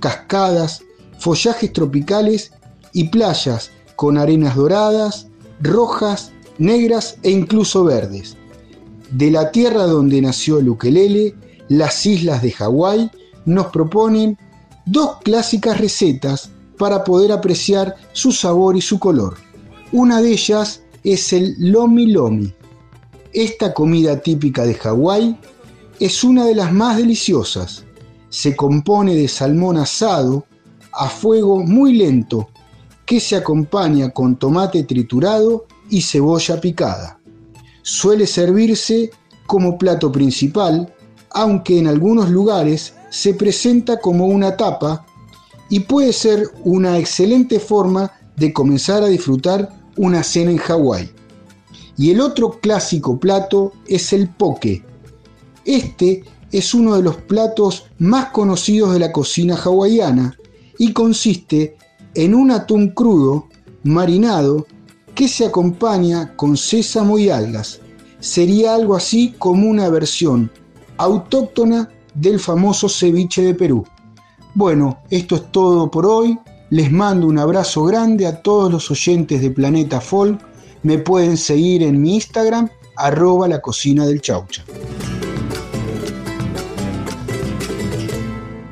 cascadas, 0.00 0.82
follajes 1.18 1.72
tropicales 1.72 2.52
y 2.94 3.08
playas 3.08 3.70
con 3.96 4.16
arenas 4.16 4.56
doradas, 4.56 5.26
rojas, 5.60 6.32
negras 6.58 7.16
e 7.22 7.30
incluso 7.30 7.84
verdes. 7.84 8.36
De 9.10 9.30
la 9.30 9.50
tierra 9.50 9.84
donde 9.84 10.20
nació 10.20 10.58
el 10.58 10.68
las 11.68 12.04
islas 12.06 12.42
de 12.42 12.50
Hawái 12.52 13.10
nos 13.44 13.66
proponen 13.68 14.38
dos 14.86 15.18
clásicas 15.22 15.80
recetas 15.80 16.50
para 16.78 17.04
poder 17.04 17.32
apreciar 17.32 17.94
su 18.12 18.32
sabor 18.32 18.76
y 18.76 18.80
su 18.80 18.98
color. 18.98 19.36
Una 19.92 20.20
de 20.20 20.32
ellas 20.32 20.82
es 21.04 21.32
el 21.32 21.54
lomi 21.58 22.06
lomi. 22.06 22.52
Esta 23.32 23.72
comida 23.72 24.20
típica 24.20 24.64
de 24.64 24.74
Hawái 24.74 25.38
es 26.00 26.24
una 26.24 26.44
de 26.44 26.54
las 26.54 26.72
más 26.72 26.96
deliciosas. 26.96 27.84
Se 28.28 28.56
compone 28.56 29.14
de 29.14 29.28
salmón 29.28 29.76
asado 29.76 30.46
a 30.92 31.08
fuego 31.08 31.62
muy 31.62 31.94
lento 31.94 32.48
que 33.06 33.20
se 33.20 33.36
acompaña 33.36 34.10
con 34.10 34.36
tomate 34.36 34.82
triturado 34.84 35.66
y 35.90 36.02
cebolla 36.02 36.60
picada. 36.60 37.18
Suele 37.82 38.26
servirse 38.26 39.10
como 39.46 39.78
plato 39.78 40.10
principal, 40.10 40.92
aunque 41.30 41.78
en 41.78 41.86
algunos 41.86 42.30
lugares 42.30 42.94
se 43.10 43.34
presenta 43.34 44.00
como 44.00 44.26
una 44.26 44.56
tapa 44.56 45.06
y 45.68 45.80
puede 45.80 46.12
ser 46.12 46.48
una 46.64 46.98
excelente 46.98 47.58
forma 47.60 48.12
de 48.36 48.52
comenzar 48.52 49.02
a 49.02 49.08
disfrutar 49.08 49.70
una 49.96 50.22
cena 50.22 50.50
en 50.50 50.58
Hawái. 50.58 51.10
Y 51.96 52.10
el 52.10 52.20
otro 52.20 52.58
clásico 52.60 53.18
plato 53.18 53.72
es 53.86 54.12
el 54.12 54.28
poke. 54.28 54.82
Este 55.64 56.24
es 56.50 56.74
uno 56.74 56.96
de 56.96 57.02
los 57.02 57.16
platos 57.16 57.86
más 57.98 58.26
conocidos 58.30 58.92
de 58.92 58.98
la 58.98 59.12
cocina 59.12 59.56
hawaiana 59.56 60.36
y 60.78 60.92
consiste 60.92 61.76
en 62.14 62.34
un 62.34 62.50
atún 62.50 62.90
crudo 62.90 63.48
marinado 63.82 64.66
que 65.14 65.28
se 65.28 65.46
acompaña 65.46 66.34
con 66.36 66.56
sésamo 66.56 67.18
y 67.18 67.30
algas. 67.30 67.80
Sería 68.20 68.74
algo 68.74 68.96
así 68.96 69.34
como 69.38 69.68
una 69.68 69.88
versión 69.88 70.50
autóctona 70.96 71.88
del 72.14 72.40
famoso 72.40 72.88
ceviche 72.88 73.42
de 73.42 73.54
Perú. 73.54 73.84
Bueno, 74.54 75.00
esto 75.10 75.36
es 75.36 75.50
todo 75.52 75.90
por 75.90 76.06
hoy. 76.06 76.38
Les 76.70 76.90
mando 76.90 77.26
un 77.26 77.38
abrazo 77.38 77.84
grande 77.84 78.26
a 78.26 78.42
todos 78.42 78.72
los 78.72 78.90
oyentes 78.90 79.40
de 79.40 79.50
Planeta 79.50 80.00
Folk. 80.00 80.40
Me 80.82 80.98
pueden 80.98 81.36
seguir 81.36 81.82
en 81.82 82.00
mi 82.00 82.14
Instagram, 82.14 82.68
arroba 82.96 83.48
la 83.48 83.60
cocina 83.60 84.06
del 84.06 84.20
chaucha. 84.20 84.64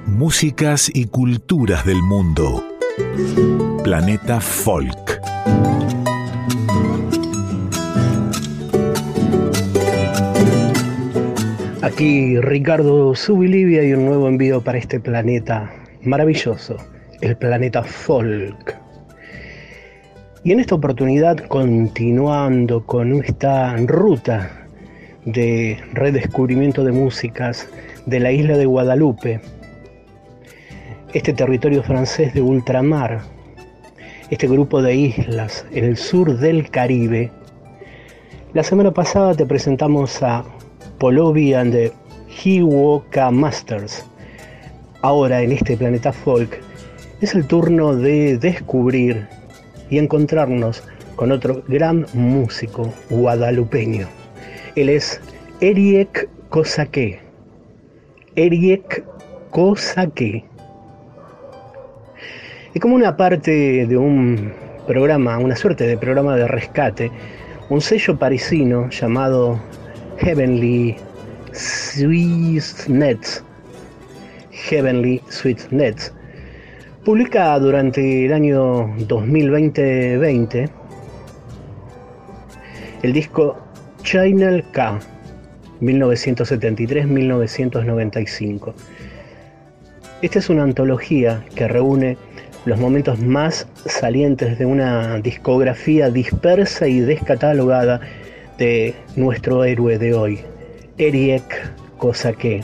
Músicas 0.06 0.90
y 0.92 1.06
culturas 1.06 1.84
del 1.84 2.02
mundo. 2.02 2.64
Planeta 3.82 4.40
Folk. 4.40 5.20
Aquí 11.82 12.38
Ricardo 12.38 13.12
Subilivia 13.16 13.82
y 13.82 13.92
un 13.92 14.06
nuevo 14.06 14.28
envío 14.28 14.62
para 14.62 14.78
este 14.78 15.00
planeta 15.00 15.68
maravilloso, 16.04 16.76
el 17.20 17.36
planeta 17.36 17.82
Folk. 17.82 18.78
Y 20.44 20.52
en 20.52 20.60
esta 20.60 20.76
oportunidad, 20.76 21.38
continuando 21.48 22.86
con 22.86 23.24
esta 23.24 23.76
ruta 23.78 24.68
de 25.24 25.76
redescubrimiento 25.92 26.84
de 26.84 26.92
músicas 26.92 27.68
de 28.06 28.20
la 28.20 28.30
isla 28.30 28.56
de 28.56 28.66
Guadalupe, 28.66 29.40
este 31.12 31.32
territorio 31.32 31.82
francés 31.82 32.32
de 32.32 32.42
ultramar, 32.42 33.22
este 34.30 34.46
grupo 34.46 34.82
de 34.82 34.94
islas 34.94 35.66
en 35.72 35.84
el 35.84 35.96
sur 35.96 36.38
del 36.38 36.70
Caribe, 36.70 37.32
la 38.54 38.62
semana 38.62 38.92
pasada 38.92 39.34
te 39.34 39.46
presentamos 39.46 40.22
a 40.22 40.44
Polovi 41.02 41.52
and 41.52 41.72
the 41.72 41.92
Hiwoka 42.28 43.32
Masters. 43.32 44.04
Ahora 45.00 45.42
en 45.42 45.50
este 45.50 45.76
planeta 45.76 46.12
folk 46.12 46.60
es 47.20 47.34
el 47.34 47.44
turno 47.44 47.96
de 47.96 48.38
descubrir 48.38 49.26
y 49.90 49.98
encontrarnos 49.98 50.84
con 51.16 51.32
otro 51.32 51.64
gran 51.66 52.06
músico 52.14 52.94
guadalupeño. 53.10 54.06
Él 54.76 54.90
es 54.90 55.20
Eriek 55.60 56.28
Kosake. 56.50 57.18
Eriek 58.36 59.04
Kosake. 59.50 60.44
Y 62.74 62.78
como 62.78 62.94
una 62.94 63.16
parte 63.16 63.88
de 63.88 63.96
un 63.96 64.52
programa, 64.86 65.36
una 65.38 65.56
suerte 65.56 65.84
de 65.84 65.98
programa 65.98 66.36
de 66.36 66.46
rescate, 66.46 67.10
un 67.70 67.80
sello 67.80 68.16
parisino 68.16 68.88
llamado 68.90 69.58
Heavenly 70.24 70.96
Sweet 71.52 72.88
Nets, 72.88 73.42
Heavenly 74.52 75.20
Sweet 75.28 75.72
Nets, 75.72 76.12
publica 77.04 77.58
durante 77.58 78.26
el 78.26 78.32
año 78.32 78.94
2020 78.98 80.70
el 83.02 83.12
disco 83.12 83.58
Channel 84.04 84.62
K, 84.70 85.00
1973-1995. 85.80 88.74
Esta 90.22 90.38
es 90.38 90.48
una 90.48 90.62
antología 90.62 91.44
que 91.56 91.66
reúne 91.66 92.16
los 92.64 92.78
momentos 92.78 93.18
más 93.18 93.66
salientes 93.86 94.56
de 94.56 94.66
una 94.66 95.18
discografía 95.18 96.10
dispersa 96.10 96.86
y 96.86 97.00
descatalogada 97.00 98.00
de 98.58 98.94
nuestro 99.16 99.64
héroe 99.64 99.98
de 99.98 100.14
hoy, 100.14 100.40
Eriek 100.98 101.72
Kosake. 101.98 102.62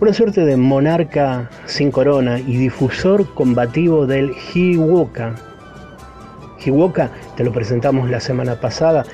una 0.00 0.12
suerte 0.12 0.44
de 0.44 0.56
monarca 0.56 1.50
sin 1.66 1.90
corona 1.90 2.40
y 2.40 2.56
difusor 2.56 3.32
combativo 3.34 4.06
del 4.06 4.32
Hiwoka. 4.54 5.34
Hiwoka 6.64 7.10
te 7.36 7.44
lo 7.44 7.52
presentamos 7.52 8.10
la 8.10 8.20
semana 8.20 8.60
pasada 8.60 9.04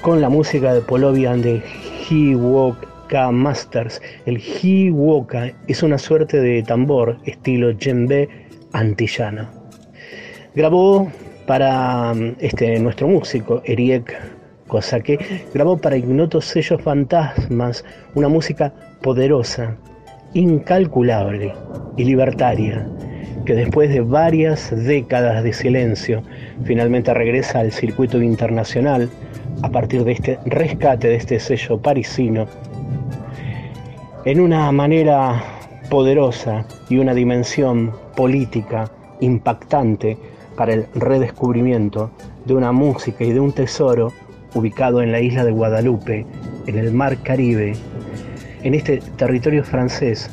con 0.00 0.20
la 0.20 0.28
música 0.28 0.72
de 0.74 0.80
Polovian 0.80 1.42
de 1.42 1.62
Hiwoka 2.08 3.30
Masters. 3.30 4.00
El 4.24 4.38
Hiwoka 4.38 5.52
es 5.66 5.82
una 5.82 5.98
suerte 5.98 6.40
de 6.40 6.62
tambor 6.62 7.18
estilo 7.24 7.72
djembe 7.72 8.28
antillano. 8.72 9.48
Grabó 10.54 11.10
para 11.46 12.12
este, 12.40 12.78
nuestro 12.78 13.08
músico 13.08 13.62
Eriek 13.64 14.35
Kosake, 14.68 15.18
grabó 15.54 15.76
para 15.76 15.96
ignotos 15.96 16.44
sellos 16.46 16.82
fantasmas 16.82 17.84
una 18.14 18.28
música 18.28 18.72
poderosa, 19.02 19.76
incalculable 20.34 21.54
y 21.96 22.04
libertaria, 22.04 22.86
que 23.44 23.54
después 23.54 23.90
de 23.90 24.00
varias 24.00 24.74
décadas 24.84 25.44
de 25.44 25.52
silencio 25.52 26.22
finalmente 26.64 27.14
regresa 27.14 27.60
al 27.60 27.72
circuito 27.72 28.20
internacional 28.20 29.08
a 29.62 29.70
partir 29.70 30.04
de 30.04 30.12
este 30.12 30.38
rescate 30.44 31.08
de 31.08 31.16
este 31.16 31.38
sello 31.38 31.78
parisino 31.78 32.46
en 34.24 34.40
una 34.40 34.70
manera 34.72 35.40
poderosa 35.88 36.66
y 36.88 36.98
una 36.98 37.14
dimensión 37.14 37.92
política 38.16 38.90
impactante 39.20 40.18
para 40.56 40.74
el 40.74 40.86
redescubrimiento 40.94 42.10
de 42.44 42.54
una 42.54 42.72
música 42.72 43.24
y 43.24 43.32
de 43.32 43.38
un 43.38 43.52
tesoro 43.52 44.12
ubicado 44.56 45.02
en 45.02 45.12
la 45.12 45.20
isla 45.20 45.44
de 45.44 45.52
Guadalupe, 45.52 46.26
en 46.66 46.78
el 46.78 46.92
mar 46.92 47.18
Caribe, 47.22 47.74
en 48.62 48.74
este 48.74 48.98
territorio 49.16 49.62
francés 49.62 50.30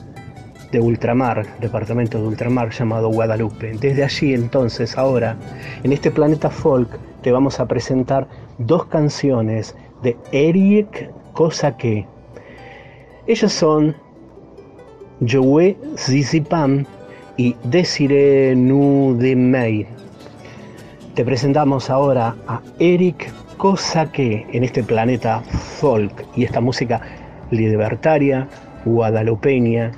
de 0.72 0.80
ultramar, 0.80 1.46
departamento 1.60 2.18
de 2.18 2.28
ultramar 2.28 2.72
llamado 2.72 3.10
Guadalupe. 3.10 3.74
Desde 3.80 4.04
allí 4.04 4.34
entonces, 4.34 4.98
ahora, 4.98 5.36
en 5.84 5.92
este 5.92 6.10
planeta 6.10 6.50
folk, 6.50 6.90
te 7.22 7.32
vamos 7.32 7.60
a 7.60 7.68
presentar 7.68 8.28
dos 8.58 8.86
canciones 8.86 9.76
de 10.02 10.18
Eric 10.32 11.12
Kosake. 11.34 12.08
Ellas 13.28 13.52
son 13.52 13.96
Joe 15.28 15.78
Zizipam 15.98 16.86
y 17.38 17.56
Desiree 17.66 18.56
Nudemey. 18.56 19.86
Te 21.14 21.24
presentamos 21.24 21.90
ahora 21.90 22.36
a 22.48 22.62
Eric 22.80 23.32
Kosake 23.58 24.48
en 24.52 24.64
este 24.64 24.84
planeta 24.84 25.42
folk 25.80 26.26
y 26.36 26.44
esta 26.44 26.60
música 26.62 27.02
libertaria, 27.52 28.48
guadalupeña, 28.86 29.92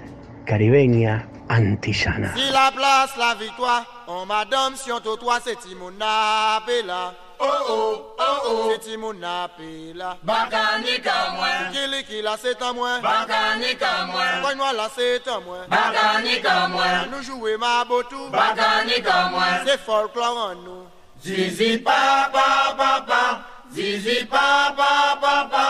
caribeña, 0.45 1.27
antillana. 1.49 2.34
Si 2.36 2.52
la 2.52 2.72
place, 2.72 3.18
la 3.18 3.36
victoire, 3.36 3.86
oh 4.07 4.26
madame, 4.26 4.76
si 4.76 4.91
on 4.91 4.99
te 4.99 5.15
toi, 5.18 5.40
c'est 5.44 5.56
Timona 5.60 6.61
Pela. 6.65 7.14
Oh 7.38 7.45
oh, 7.68 8.15
oh 8.18 8.23
oh, 8.45 8.69
c'est 8.72 8.80
Timona 8.80 9.49
Pela. 9.57 10.18
Bakani 10.23 11.02
kamwe. 11.02 11.49
Kili 11.73 12.03
kila 12.06 12.38
c'est 12.38 12.61
à 12.61 12.72
moi. 12.72 12.99
Bakani 13.02 13.76
kamwe. 13.76 14.23
Kogne-moi 14.41 14.73
là, 14.73 14.88
c'est 14.95 15.27
à 15.27 15.40
moi. 15.40 15.57
Bakani 15.69 16.41
kamwe. 16.41 17.10
Nous 17.11 17.23
jouer 17.23 17.57
ma 17.57 17.84
botou. 17.84 18.30
Bakani 18.32 19.02
kamwe. 19.03 19.44
C'est 19.65 19.80
folklore 19.80 20.52
en 20.52 20.56
nous. 20.56 20.86
Zizi 21.23 21.77
pa 21.77 22.29
pa 22.33 22.75
pa 22.77 22.91
pa. 23.07 23.23
Zizi 23.71 24.25
pa 24.25 24.73
pa 24.77 25.17
pa 25.21 25.35
pa. 25.51 25.67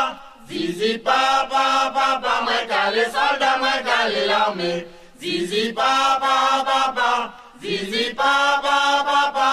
Zizi 0.47 0.97
pa 0.97 1.47
pa 1.51 1.91
pa 1.95 2.19
pa. 2.23 2.33
Mwen 2.45 2.67
kale 2.67 3.05
soldat, 3.15 3.57
mwen 3.59 3.79
kale 3.85 4.25
l'armée. 4.27 4.85
Zizi 5.19 5.73
pa 5.73 6.19
pa 6.21 6.63
pa 6.67 6.79
pa. 6.97 7.11
Zizi 7.61 8.13
pa 8.13 8.61
pa 8.63 8.77
pa 9.07 9.19
pa. 9.35 9.49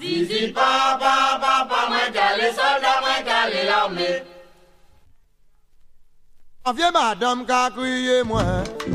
Zizi 0.00 0.52
pa 0.52 0.98
pa 1.00 1.14
pa 1.42 1.54
pa. 1.70 1.80
Mwen 1.90 2.12
kale 2.12 2.48
soldat, 2.52 2.98
mwen 3.02 3.24
kale 3.24 3.64
l'armée. 3.66 4.22
Madame 6.92 7.46
qu'a 7.46 7.70
crié 7.70 8.24
moi, 8.24 8.42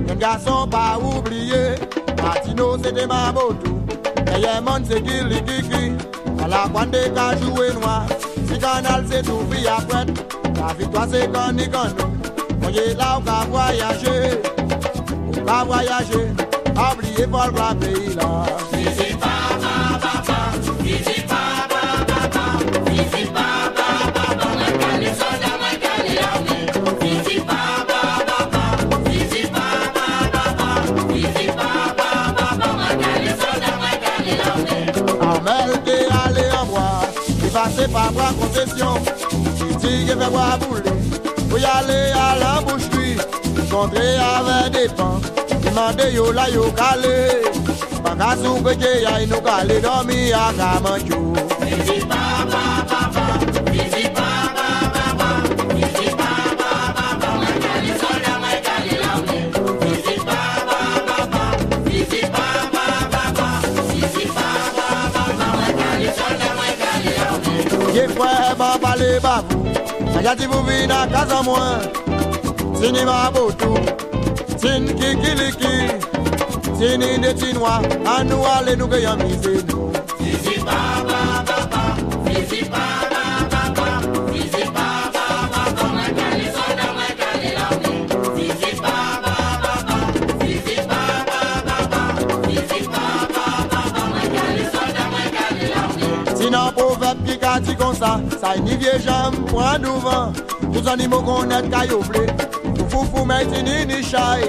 un 0.10 0.16
garçon 0.16 0.68
pas 0.68 0.98
oublié. 1.00 1.76
Martino 2.22 2.78
c'était 2.84 3.08
ma 3.08 3.32
botou, 3.32 3.82
d'ailleurs 4.26 4.62
mon 4.62 4.84
c'est. 4.84 4.98
À 4.98 6.11
la 6.52 6.68
Kwande 6.70 6.98
qu'a 7.16 7.38
joué 7.38 7.74
noir, 7.74 8.06
si 8.48 8.60
canal 8.60 9.06
c'est 9.10 9.24
tout 9.24 9.44
puis 9.50 9.66
après. 9.68 10.06
La 10.60 10.74
victoire 10.74 11.08
c'est 11.10 11.32
quand 11.32 11.54
ni 11.54 11.68
quand 11.70 11.86
nous. 11.98 12.12
On 12.64 12.70
est 12.70 12.94
là 12.94 13.18
où 13.18 13.22
qu'a 13.22 13.46
voyager, 13.50 14.40
où 15.28 15.46
qu'a 15.46 15.64
voyager. 15.64 16.28
Oubliez 16.94 17.28
pas 17.28 17.48
le 17.48 17.80
pays 17.80 18.16
là. 18.16 18.44
Zizi 18.74 19.16
pa 19.16 19.28
pa 19.62 20.22
pa 20.28 21.21
pase 37.54 37.88
pa 37.94 38.10
bra 38.16 38.32
kontesyon 38.40 38.98
Ti 39.82 39.92
ge 40.08 40.16
fe 40.20 40.28
kwa 40.34 40.58
boule 40.60 40.92
Ou 41.52 41.56
aller 41.56 42.12
à 42.16 42.36
la 42.40 42.62
bouche 42.62 42.90
lui 42.94 43.16
Kontre 43.70 44.06
ave 44.20 44.70
depan 44.72 45.20
Demande 45.64 46.06
yo 46.14 46.32
la 46.32 46.48
yo 46.50 46.72
kale 46.72 47.16
Baka 48.04 48.36
sou 48.42 48.62
peche 48.64 49.02
ya 49.04 49.22
ino 49.22 49.42
kale 49.42 49.82
Domi 49.82 50.32
a 50.32 50.52
kaman 50.58 51.00
chou 51.08 51.34
Meti 51.64 51.98
ban 69.20 69.44
parler 69.44 69.64
babou, 69.64 70.14
Sanya 70.14 70.36
ti 70.36 70.46
vous 70.46 70.64
vin 70.64 70.90
à 70.90 71.08
casa 71.08 71.42
moi. 71.44 71.80
Sini 72.80 73.04
ma 73.06 73.32
botou, 73.32 73.76
sin 74.58 74.86
kikiliki. 74.86 75.76
Sini 76.78 77.20
de 77.20 77.38
chinois, 77.38 77.82
à 78.06 78.24
nous 78.24 78.44
aller 78.46 78.76
nous 78.76 78.88
gagnons 78.88 79.18
sa, 98.02 98.12
sa 98.42 98.50
ni 98.66 98.76
viejam 98.82 99.32
pran 99.50 99.78
douvan 99.84 100.34
Tout 100.74 100.84
zanimo 100.88 101.20
konet 101.28 101.70
ka 101.74 101.82
yo 101.92 102.00
vle 102.08 102.26
Ou 102.80 102.88
foufou 102.90 103.26
men 103.30 103.46
ti 103.52 103.62
ni 103.68 103.78
ni 103.92 104.00
chay 104.12 104.42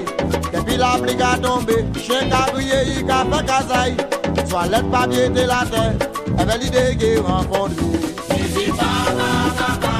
Depi 0.52 0.78
la 0.82 0.96
pli 1.02 1.14
ka 1.22 1.36
tombe, 1.44 1.76
chen 2.04 2.32
ka 2.32 2.42
griye 2.52 2.80
yi 2.90 2.98
ka 3.10 3.20
fe 3.30 3.40
kazay 3.50 3.90
Swalet 4.48 4.86
pa 4.92 5.04
la 5.52 5.62
ten, 5.72 5.92
eve 6.40 6.54
li 6.62 6.68
dege 6.76 7.10
renfondre 7.28 7.86
Nisi 8.32 9.91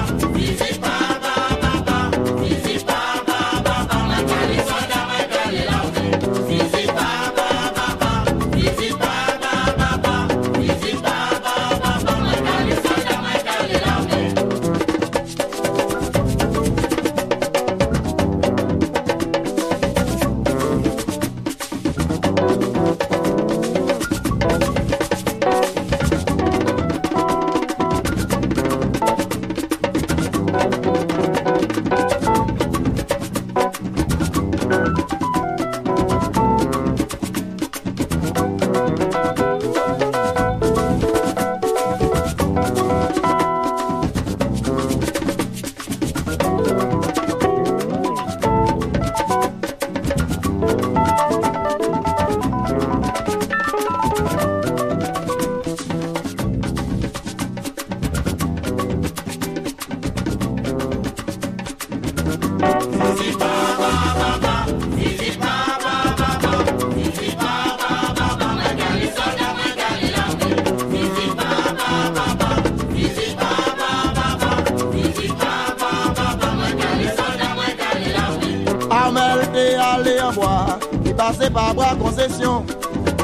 passer 81.23 81.51
par 81.51 81.73
bois 81.75 81.95
concession. 82.01 82.65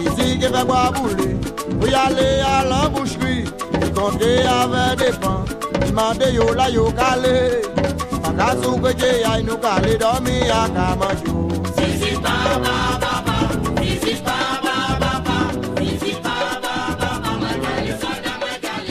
Ici, 0.00 0.38
qui 0.38 0.46
fait 0.46 0.64
bois 0.64 0.92
boulé. 0.94 1.36
Vous 1.80 1.88
y 1.88 1.94
allez 1.94 2.40
à 2.54 2.64
l'emboucherie. 2.64 3.44
Comptez 3.94 4.42
avec 4.42 4.98
des 5.00 5.14
pans. 5.18 5.44
Demandez 5.84 6.32
yo 6.32 6.54
la 6.54 6.70
yo 6.70 6.92
calé. 6.92 7.62
Pas 8.22 8.34
qu'à 8.38 8.50
soupe 8.62 8.88
qui 8.94 9.24
aille 9.30 9.42
nous 9.42 9.56
calé. 9.56 9.96
Dormir 9.96 10.46
à 10.54 10.66
Zizi 11.76 12.14
papa, 12.22 12.60
papa. 13.00 13.34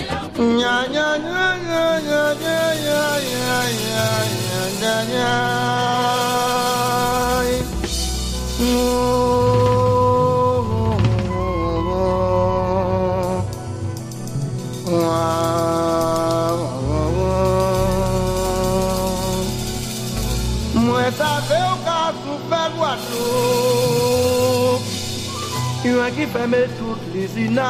La. 0.10 0.44
Nya, 0.44 0.76
nya, 0.94 1.10
nya, 1.26 1.46
nya, 1.68 2.24
nya, 2.42 2.60
nya, 2.84 3.02
nya, 3.30 3.56
nya, 3.82 4.06
nya, 4.44 4.62
nya, 4.80 4.96
nya. 5.12 5.97
fermer 26.28 26.68
toutes 26.80 27.14
les 27.14 27.26
usines. 27.26 27.62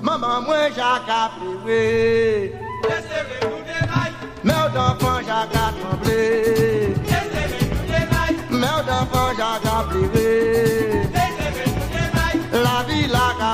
maman 0.01 0.41
moins 0.43 0.69
j'ai 0.69 1.01
Desserrez-vous 2.83 3.61
des 3.67 3.83
mailles, 3.85 4.17
merde 4.45 4.73
d'enfant 4.73 5.19
j'ai 5.19 5.45
tremblé. 5.81 6.19
Desserrez-vous 7.03 7.83
des 7.87 8.05
mailles, 8.11 8.39
d'enfant 8.87 9.29
j'ai 9.35 9.55
La 12.63 12.77
vie 12.87 13.07
là 13.07 13.27
qu'a. 13.37 13.51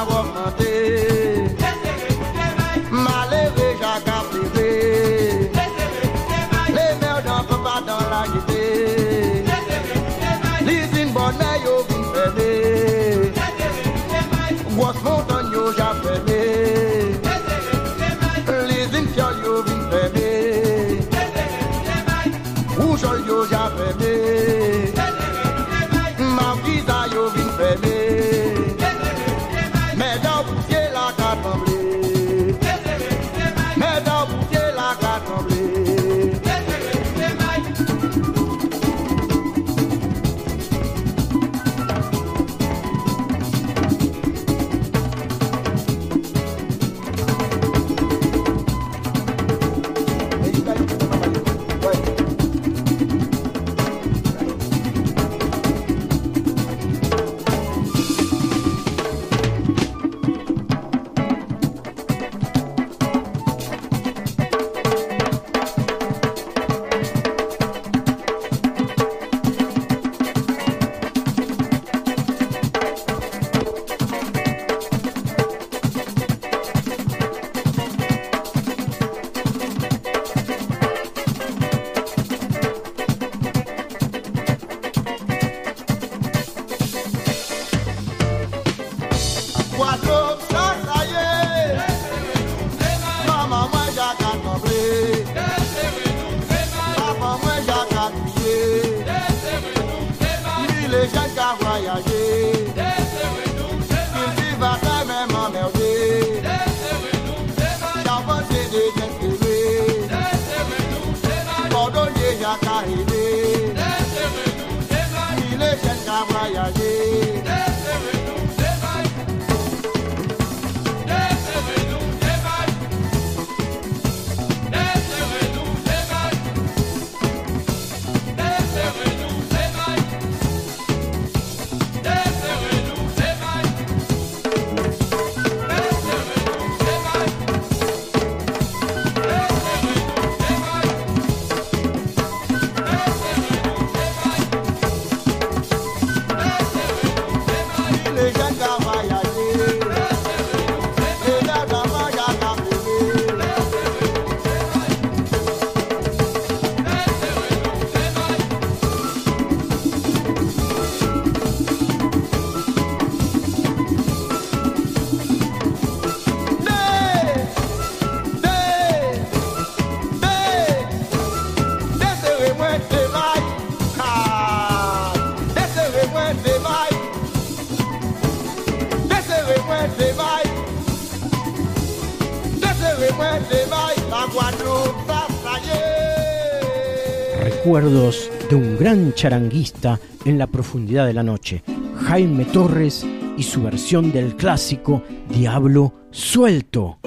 De 187.79 188.55
un 188.55 188.75
gran 188.75 189.13
charanguista 189.13 189.99
en 190.25 190.39
la 190.39 190.47
profundidad 190.47 191.05
de 191.05 191.13
la 191.13 191.21
noche, 191.21 191.61
Jaime 192.07 192.45
Torres 192.45 193.05
y 193.37 193.43
su 193.43 193.61
versión 193.61 194.11
del 194.11 194.35
clásico 194.35 195.03
Diablo 195.29 195.93
Suelto. 196.09 196.97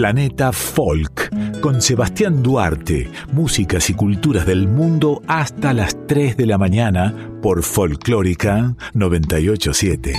Planeta 0.00 0.50
Folk 0.50 1.60
con 1.60 1.82
Sebastián 1.82 2.42
Duarte, 2.42 3.10
músicas 3.32 3.90
y 3.90 3.92
culturas 3.92 4.46
del 4.46 4.66
mundo 4.66 5.20
hasta 5.26 5.74
las 5.74 5.94
3 6.06 6.38
de 6.38 6.46
la 6.46 6.56
mañana 6.56 7.14
por 7.42 7.62
Folclórica 7.62 8.74
987. 8.94 10.14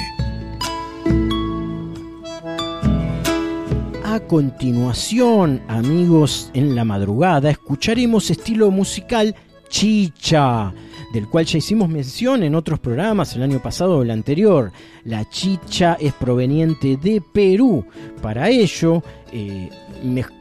A 4.06 4.20
continuación, 4.28 5.64
amigos, 5.68 6.52
en 6.53 6.76
la 6.76 6.86
madrugada 6.86 7.49
escucharemos 7.49 8.30
estilo 8.30 8.70
musical 8.70 9.34
chicha 9.68 10.72
del 11.14 11.28
cual 11.28 11.46
ya 11.46 11.58
hicimos 11.58 11.90
mención 11.90 12.44
en 12.44 12.56
otros 12.56 12.80
programas 12.80 13.36
el 13.36 13.44
año 13.44 13.60
pasado 13.60 13.98
o 13.98 14.04
el 14.04 14.12
anterior. 14.12 14.72
La 15.04 15.28
chicha 15.30 15.98
es 16.00 16.14
proveniente 16.14 16.98
de 16.98 17.22
Perú. 17.22 17.86
Para 18.22 18.50
ello, 18.50 19.04
eh, 19.32 19.70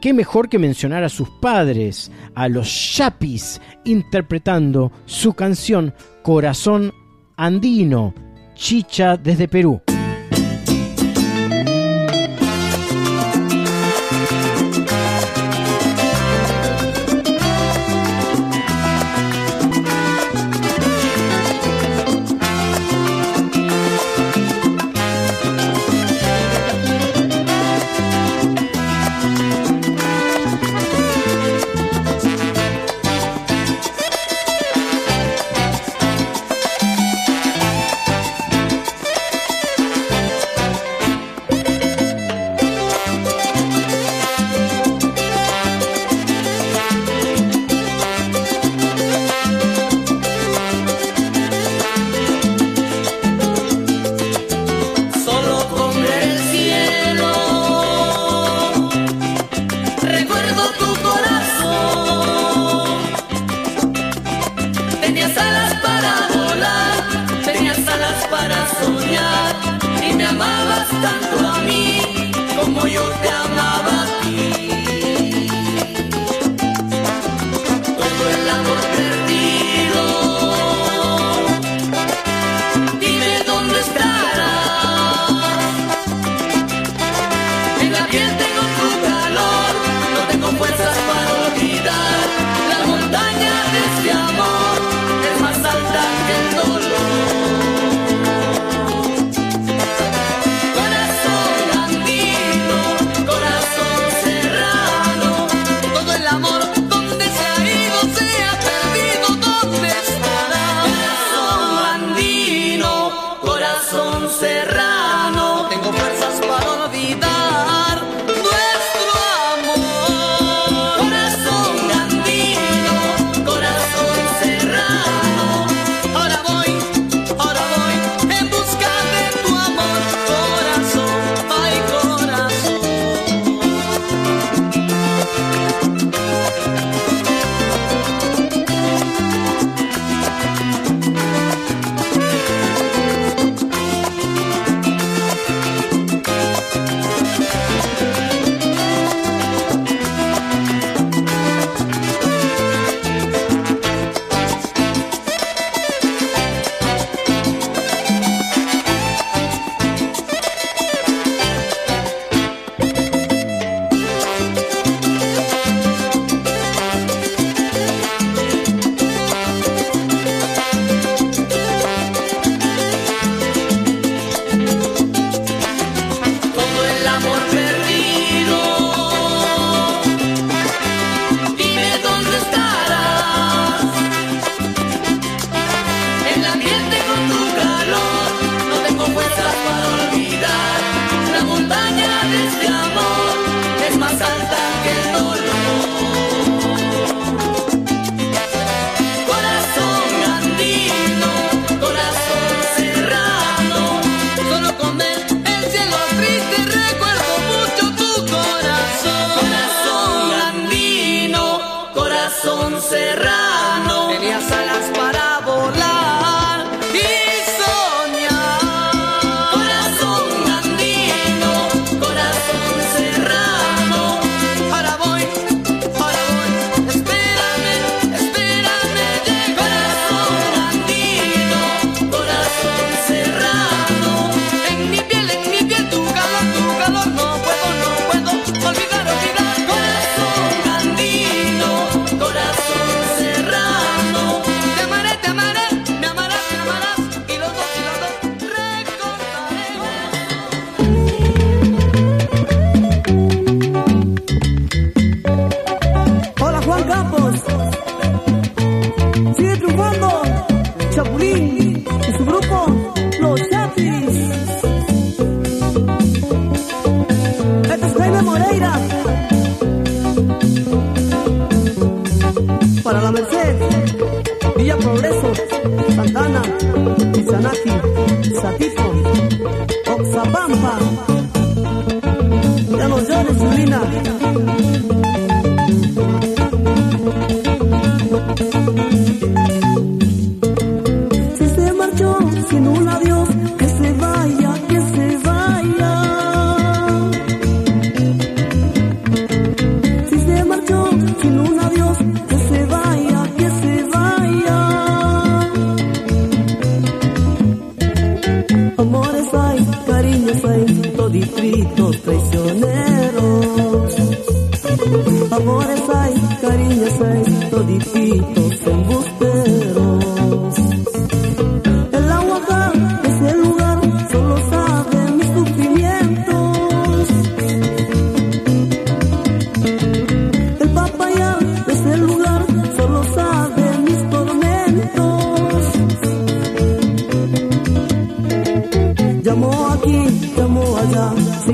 qué 0.01 0.13
mejor 0.13 0.49
que 0.49 0.59
mencionar 0.59 1.03
a 1.03 1.09
sus 1.09 1.29
padres, 1.29 2.11
a 2.35 2.47
los 2.47 2.95
Yapis, 2.95 3.61
interpretando 3.83 4.91
su 5.05 5.33
canción 5.33 5.93
Corazón 6.23 6.93
Andino, 7.35 8.13
Chicha 8.55 9.17
desde 9.17 9.47
Perú. 9.47 9.81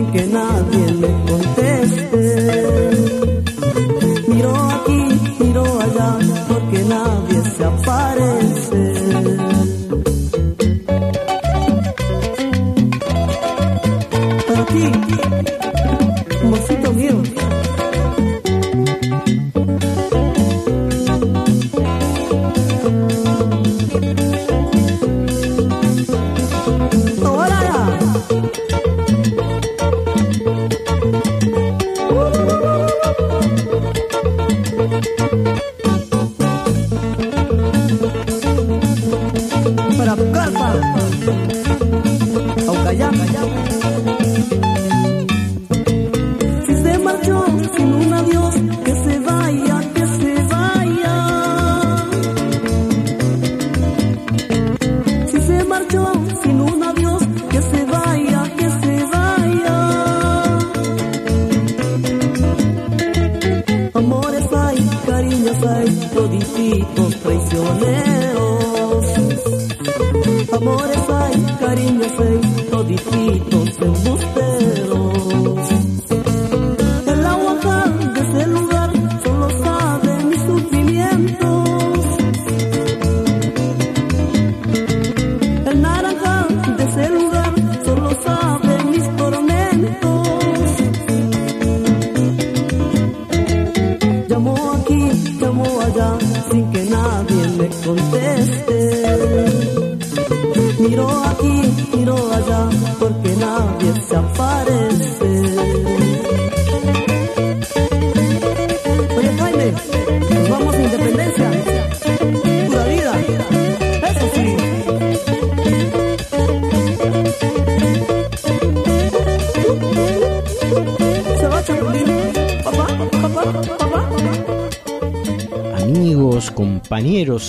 Allá, 0.05 0.63
sin 0.71 0.76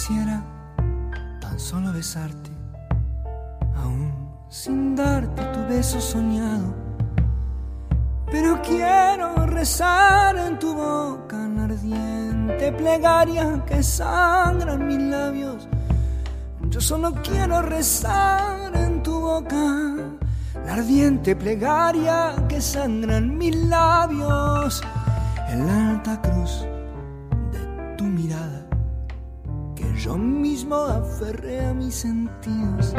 Quisiera 0.00 0.42
tan 1.42 1.60
solo 1.60 1.92
besarte, 1.92 2.50
aún 3.76 4.10
sin 4.48 4.96
darte 4.96 5.42
tu 5.52 5.60
beso 5.68 6.00
soñado. 6.00 6.74
pero 8.32 8.62
quiero 8.62 9.44
rezar 9.44 10.38
en 10.38 10.58
tu 10.58 10.72
boca 10.74 11.36
la 11.36 11.64
ardiente 11.64 12.72
plegaria 12.72 13.62
que 13.66 13.82
sangra 13.82 14.72
en 14.72 14.86
mis 14.86 15.02
labios. 15.02 15.68
Yo 16.70 16.80
solo 16.80 17.12
quiero 17.22 17.60
rezar 17.60 18.74
en 18.74 19.02
tu 19.02 19.20
boca 19.20 19.64
la 20.64 20.72
ardiente 20.72 21.36
plegaria 21.36 22.36
que 22.48 22.62
sangra 22.62 23.18
en 23.18 23.36
mis 23.36 23.54
labios. 23.54 24.82
En 25.50 25.66
la 25.66 25.90
alta 25.90 26.22
cruz 26.22 26.64
yo 30.10 30.18
mismo 30.18 30.74
aferré 30.74 31.64
a 31.64 31.72
mis 31.72 31.94
sentidos. 31.94 32.92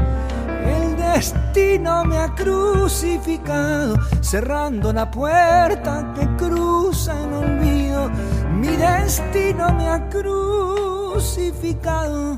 El 0.47 0.95
destino 0.95 2.05
me 2.05 2.17
ha 2.17 2.33
crucificado, 2.33 3.97
cerrando 4.21 4.93
la 4.93 5.11
puerta 5.11 6.13
que 6.15 6.25
cruza 6.37 7.21
el 7.21 7.33
olvido. 7.33 8.09
Mi 8.53 8.77
destino 8.77 9.73
me 9.73 9.89
ha 9.89 10.07
crucificado, 10.07 12.37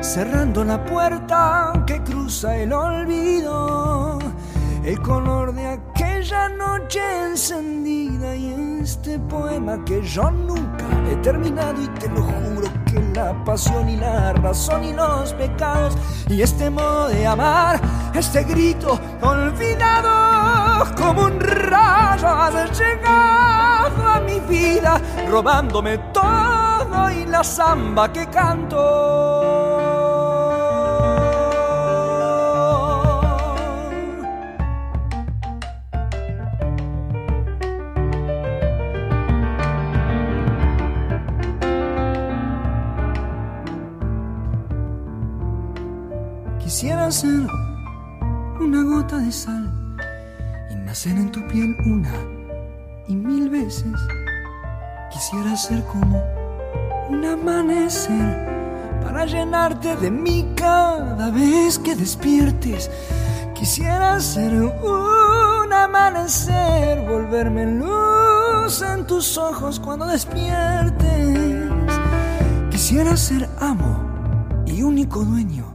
cerrando 0.00 0.64
la 0.64 0.84
puerta 0.84 1.84
que 1.86 2.02
cruza 2.02 2.56
el 2.56 2.72
olvido. 2.72 4.18
El 4.84 5.00
color 5.00 5.54
de 5.54 5.64
aquella 5.64 6.48
noche 6.48 6.98
encendida 7.30 8.34
y 8.34 8.80
este 8.82 9.16
poema 9.20 9.84
que 9.84 10.02
yo 10.02 10.28
nunca 10.28 10.86
he 11.08 11.14
terminado 11.16 11.80
y 11.80 11.86
te 12.00 12.08
lo 12.08 12.22
juro 12.22 12.47
la 13.18 13.34
pasión 13.44 13.88
y 13.88 13.96
la 13.96 14.32
razón 14.32 14.84
y 14.84 14.92
los 14.92 15.32
pecados 15.32 15.94
y 16.28 16.40
este 16.40 16.70
modo 16.70 17.08
de 17.08 17.26
amar, 17.26 17.80
este 18.14 18.44
grito 18.44 18.98
olvidado 19.22 20.86
como 20.96 21.22
un 21.24 21.40
rayo 21.40 22.28
ha 22.28 22.50
llegado 22.50 24.06
a 24.14 24.20
mi 24.20 24.38
vida, 24.40 25.00
robándome 25.28 25.98
todo 26.12 27.10
y 27.10 27.26
la 27.26 27.42
samba 27.42 28.12
que 28.12 28.26
canto. 28.26 29.67
Quisiera 46.78 47.10
ser 47.10 47.48
una 48.60 48.84
gota 48.84 49.18
de 49.18 49.32
sal 49.32 49.68
y 50.70 50.76
nacer 50.76 51.10
en 51.16 51.32
tu 51.32 51.44
piel 51.48 51.76
una 51.84 52.14
y 53.08 53.16
mil 53.16 53.50
veces. 53.50 53.98
Quisiera 55.10 55.56
ser 55.56 55.82
como 55.86 56.22
un 57.08 57.24
amanecer 57.24 58.46
para 59.02 59.26
llenarte 59.26 59.96
de 59.96 60.08
mí 60.08 60.52
cada 60.54 61.32
vez 61.32 61.80
que 61.80 61.96
despiertes. 61.96 62.88
Quisiera 63.56 64.20
ser 64.20 64.54
un 64.62 65.72
amanecer, 65.72 67.00
volverme 67.08 67.72
luz 67.72 68.82
en 68.82 69.04
tus 69.04 69.36
ojos 69.36 69.80
cuando 69.80 70.06
despiertes. 70.06 71.72
Quisiera 72.70 73.16
ser 73.16 73.48
amo 73.58 74.62
y 74.64 74.80
único 74.82 75.24
dueño 75.24 75.67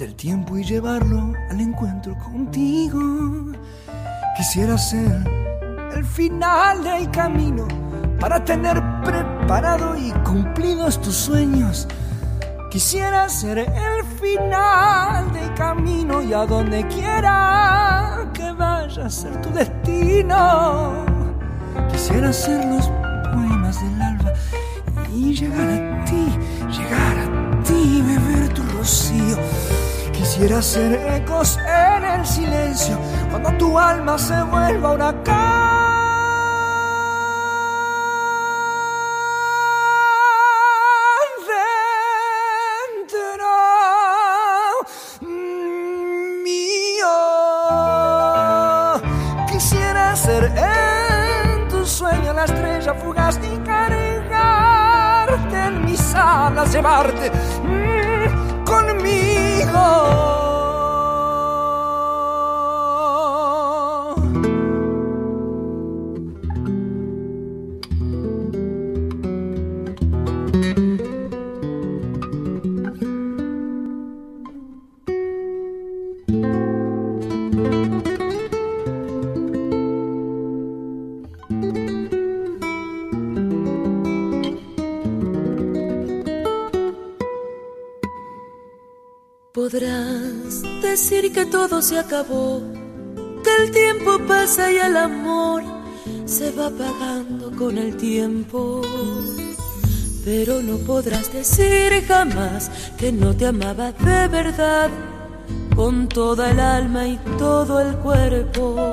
del 0.00 0.14
tiempo 0.14 0.56
y 0.56 0.64
llevarlo 0.64 1.34
al 1.50 1.60
encuentro 1.60 2.16
contigo. 2.16 3.52
Quisiera 4.34 4.78
ser 4.78 5.28
el 5.94 6.04
final 6.06 6.82
del 6.82 7.10
camino 7.10 7.68
para 8.18 8.42
tener 8.42 8.82
preparado 9.04 9.98
y 9.98 10.10
cumplidos 10.24 10.98
tus 11.02 11.14
sueños. 11.14 11.86
Quisiera 12.70 13.28
ser 13.28 13.58
el 13.58 14.04
final 14.18 15.30
del 15.34 15.52
camino 15.52 16.22
y 16.22 16.32
a 16.32 16.46
donde 16.46 16.86
quiera 16.88 18.26
que 18.32 18.52
vaya 18.52 19.04
a 19.04 19.10
ser 19.10 19.38
tu 19.42 19.50
destino. 19.50 21.04
Quisiera 21.92 22.32
ser 22.32 22.64
los 22.64 22.86
poemas 23.34 23.78
del 23.82 24.00
alba 24.00 24.32
y 25.14 25.34
llegar 25.34 25.68
a 25.68 26.04
ti, 26.06 26.26
llegar 26.70 27.18
a 27.18 27.62
ti, 27.64 28.02
beber 28.02 28.54
tu 28.54 28.62
rocío. 28.78 29.36
Quisiera 30.20 30.60
ser 30.60 30.92
ecos 31.16 31.56
en 31.66 32.04
el 32.04 32.26
silencio 32.26 32.98
cuando 33.30 33.52
tu 33.52 33.78
alma 33.78 34.18
se 34.18 34.34
vuelva 34.42 34.92
huracán. 34.92 35.70
Dentro 43.00 43.46
conmigo. 59.70 60.29
Podrás 89.70 90.62
decir 90.82 91.32
que 91.32 91.46
todo 91.46 91.80
se 91.80 91.96
acabó, 91.96 92.60
que 93.44 93.62
el 93.62 93.70
tiempo 93.70 94.18
pasa 94.26 94.72
y 94.72 94.78
el 94.78 94.96
amor 94.96 95.62
se 96.24 96.50
va 96.50 96.66
apagando 96.66 97.52
con 97.52 97.78
el 97.78 97.96
tiempo. 97.96 98.82
Pero 100.24 100.60
no 100.60 100.76
podrás 100.78 101.32
decir 101.32 102.04
jamás 102.08 102.68
que 102.98 103.12
no 103.12 103.36
te 103.36 103.46
amaba 103.46 103.92
de 103.92 104.26
verdad, 104.26 104.90
con 105.76 106.08
toda 106.08 106.50
el 106.50 106.58
alma 106.58 107.06
y 107.06 107.16
todo 107.38 107.80
el 107.80 107.94
cuerpo. 107.98 108.90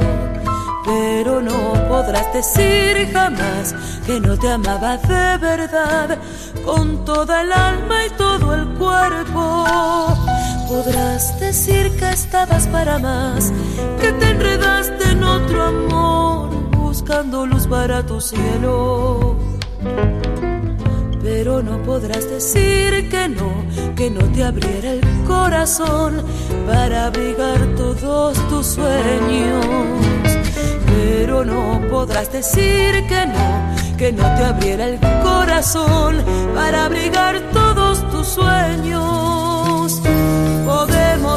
Pero 0.86 1.42
no 1.42 1.74
podrás 1.90 2.32
decir 2.34 3.10
jamás 3.12 3.74
que 4.06 4.20
no 4.20 4.38
te 4.38 4.52
amaba 4.52 4.98
de 4.98 5.38
verdad, 5.40 6.20
con 6.64 7.04
toda 7.04 7.42
el 7.42 7.52
alma 7.52 8.06
y 8.06 8.10
todo 8.12 8.54
el 8.54 8.68
cuerpo. 8.78 10.27
Podrás 10.68 11.40
decir 11.40 11.96
que 11.98 12.10
estabas 12.10 12.68
para 12.68 13.00
más, 13.00 13.54
que 14.02 14.12
te 14.12 14.32
enredaste 14.32 15.12
en 15.12 15.24
otro 15.24 15.64
amor, 15.64 16.50
buscando 16.72 17.46
luz 17.46 17.66
para 17.68 18.06
tu 18.06 18.20
cielo. 18.20 19.38
Pero 21.24 21.64
no 21.64 21.82
podrás 21.84 22.30
decir 22.30 23.10
que 23.10 23.30
no, 23.30 23.64
que 23.96 24.10
no 24.10 24.26
te 24.34 24.44
abriera 24.44 24.92
el 24.92 25.02
corazón 25.26 26.22
para 26.68 27.06
abrigar 27.06 27.60
todos 27.78 28.38
tus 28.50 28.68
sueños. 28.68 29.66
Pero 30.86 31.46
no 31.46 31.82
podrás 31.90 32.30
decir 32.32 33.08
que 33.08 33.26
no, 33.26 33.98
que 33.98 34.12
no 34.12 34.24
te 34.36 34.44
abriera 34.44 34.86
el 34.86 35.00
corazón 35.24 36.18
para 36.54 36.86
abrigar 36.86 37.40
todos 37.54 38.06
tus 38.12 38.28
sueños. 38.28 39.27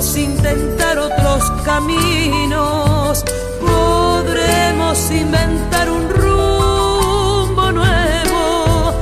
Intentar 0.00 0.98
otros 0.98 1.50
caminos, 1.62 3.22
podremos 3.60 5.10
inventar 5.10 5.90
un 5.90 6.08
rumbo 6.08 7.70
nuevo, 7.70 8.94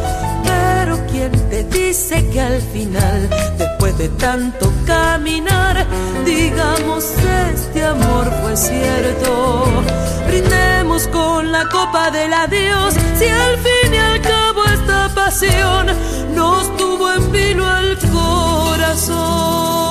pero 0.42 0.98
¿quién 1.06 1.30
te 1.50 1.62
dice 1.64 2.28
que 2.30 2.40
al 2.40 2.60
final, 2.60 3.30
después 3.56 3.96
de 3.96 4.08
tanto 4.08 4.72
caminar, 4.86 5.86
digamos 6.26 7.04
este 7.52 7.84
amor 7.84 8.32
fue 8.42 8.56
cierto? 8.56 9.64
Brindemos 10.26 11.06
con 11.08 11.52
la 11.52 11.68
copa 11.68 12.10
del 12.10 12.32
adiós, 12.32 12.94
si 13.16 13.28
al 13.28 13.56
fin 13.58 13.94
y 13.94 13.98
al 13.98 14.20
cabo 14.20 14.64
esta 14.64 15.08
pasión 15.14 15.86
nos 16.34 16.76
tuvo 16.76 17.12
en 17.12 17.32
vilo 17.32 17.78
el 17.78 17.96
corazón. 18.10 19.87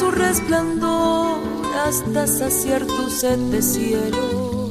Su 0.00 0.10
resplandor 0.10 1.40
hasta 1.86 2.26
saciar 2.26 2.86
tu 2.86 3.10
sed 3.10 3.38
de 3.52 3.60
cielo. 3.60 4.70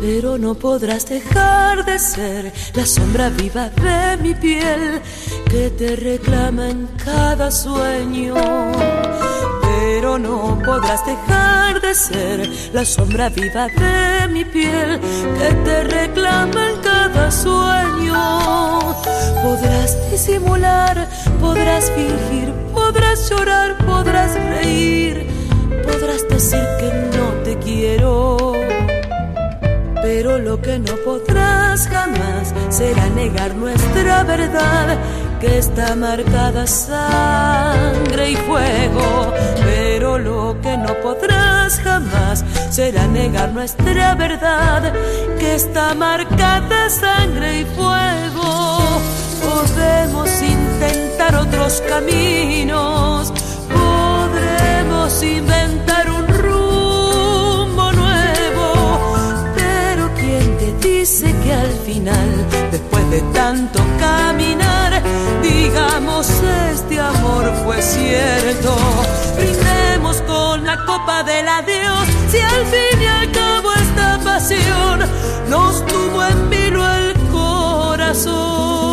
Pero 0.00 0.38
no 0.38 0.54
podrás 0.54 1.08
dejar 1.08 1.84
de 1.84 1.98
ser 1.98 2.52
la 2.74 2.86
sombra 2.86 3.28
viva 3.30 3.70
de 3.70 4.22
mi 4.22 4.34
piel 4.34 5.00
que 5.50 5.70
te 5.70 5.96
reclama 5.96 6.70
en 6.70 6.86
cada 7.04 7.50
sueño. 7.50 8.34
Pero 9.62 10.16
no 10.16 10.60
podrás 10.64 11.04
dejar 11.04 11.80
de 11.80 11.92
ser 11.92 12.48
la 12.72 12.84
sombra 12.84 13.30
viva 13.30 13.66
de 13.66 14.28
mi 14.28 14.44
piel 14.44 15.00
que 15.38 15.54
te 15.64 15.84
reclama 15.84 16.70
en 16.70 16.76
cada 16.82 17.30
sueño. 17.32 18.78
Podrás 19.42 20.10
disimular, 20.12 21.08
podrás 21.40 21.90
fingir, 21.90 22.61
podrás 23.22 23.30
llorar, 23.30 23.76
podrás 23.86 24.34
reír, 24.34 25.26
podrás 25.84 26.28
decir 26.28 26.64
que 26.78 27.16
no 27.16 27.26
te 27.44 27.58
quiero. 27.58 28.52
Pero 30.02 30.38
lo 30.38 30.60
que 30.60 30.78
no 30.78 30.96
podrás 31.04 31.86
jamás 31.88 32.52
será 32.70 33.08
negar 33.10 33.54
nuestra 33.54 34.24
verdad, 34.24 34.98
que 35.40 35.58
está 35.58 35.94
marcada 35.94 36.66
sangre 36.66 38.30
y 38.30 38.36
fuego. 38.36 39.32
Pero 39.64 40.18
lo 40.18 40.60
que 40.60 40.76
no 40.76 40.94
podrás 41.00 41.78
jamás 41.80 42.44
será 42.70 43.06
negar 43.06 43.52
nuestra 43.52 44.14
verdad, 44.16 44.92
que 45.38 45.54
está 45.54 45.94
marcada 45.94 46.90
sangre 46.90 47.60
y 47.60 47.64
fuego. 47.64 49.00
Podemos 49.42 50.30
intentar 50.42 51.34
otros 51.36 51.82
caminos, 51.88 53.01
inventar 55.26 56.10
un 56.10 56.26
rumbo 56.26 57.92
nuevo, 57.92 59.16
pero 59.54 60.10
¿quién 60.14 60.58
te 60.58 60.88
dice 60.88 61.34
que 61.42 61.52
al 61.52 61.72
final, 61.86 62.46
después 62.70 63.10
de 63.10 63.20
tanto 63.32 63.80
caminar, 63.98 65.02
digamos 65.42 66.28
este 66.72 67.00
amor 67.00 67.52
fue 67.64 67.80
cierto? 67.82 68.76
Brindemos 69.36 70.22
con 70.22 70.64
la 70.64 70.76
copa 70.84 71.22
del 71.22 71.48
adiós, 71.48 72.06
si 72.30 72.38
al 72.38 72.66
fin 72.66 73.02
y 73.02 73.06
al 73.06 73.32
cabo 73.32 73.72
esta 73.72 74.18
pasión 74.24 75.00
nos 75.48 75.84
tuvo 75.86 76.24
en 76.24 76.50
vilo 76.50 76.82
el 76.98 77.14
corazón. 77.30 78.91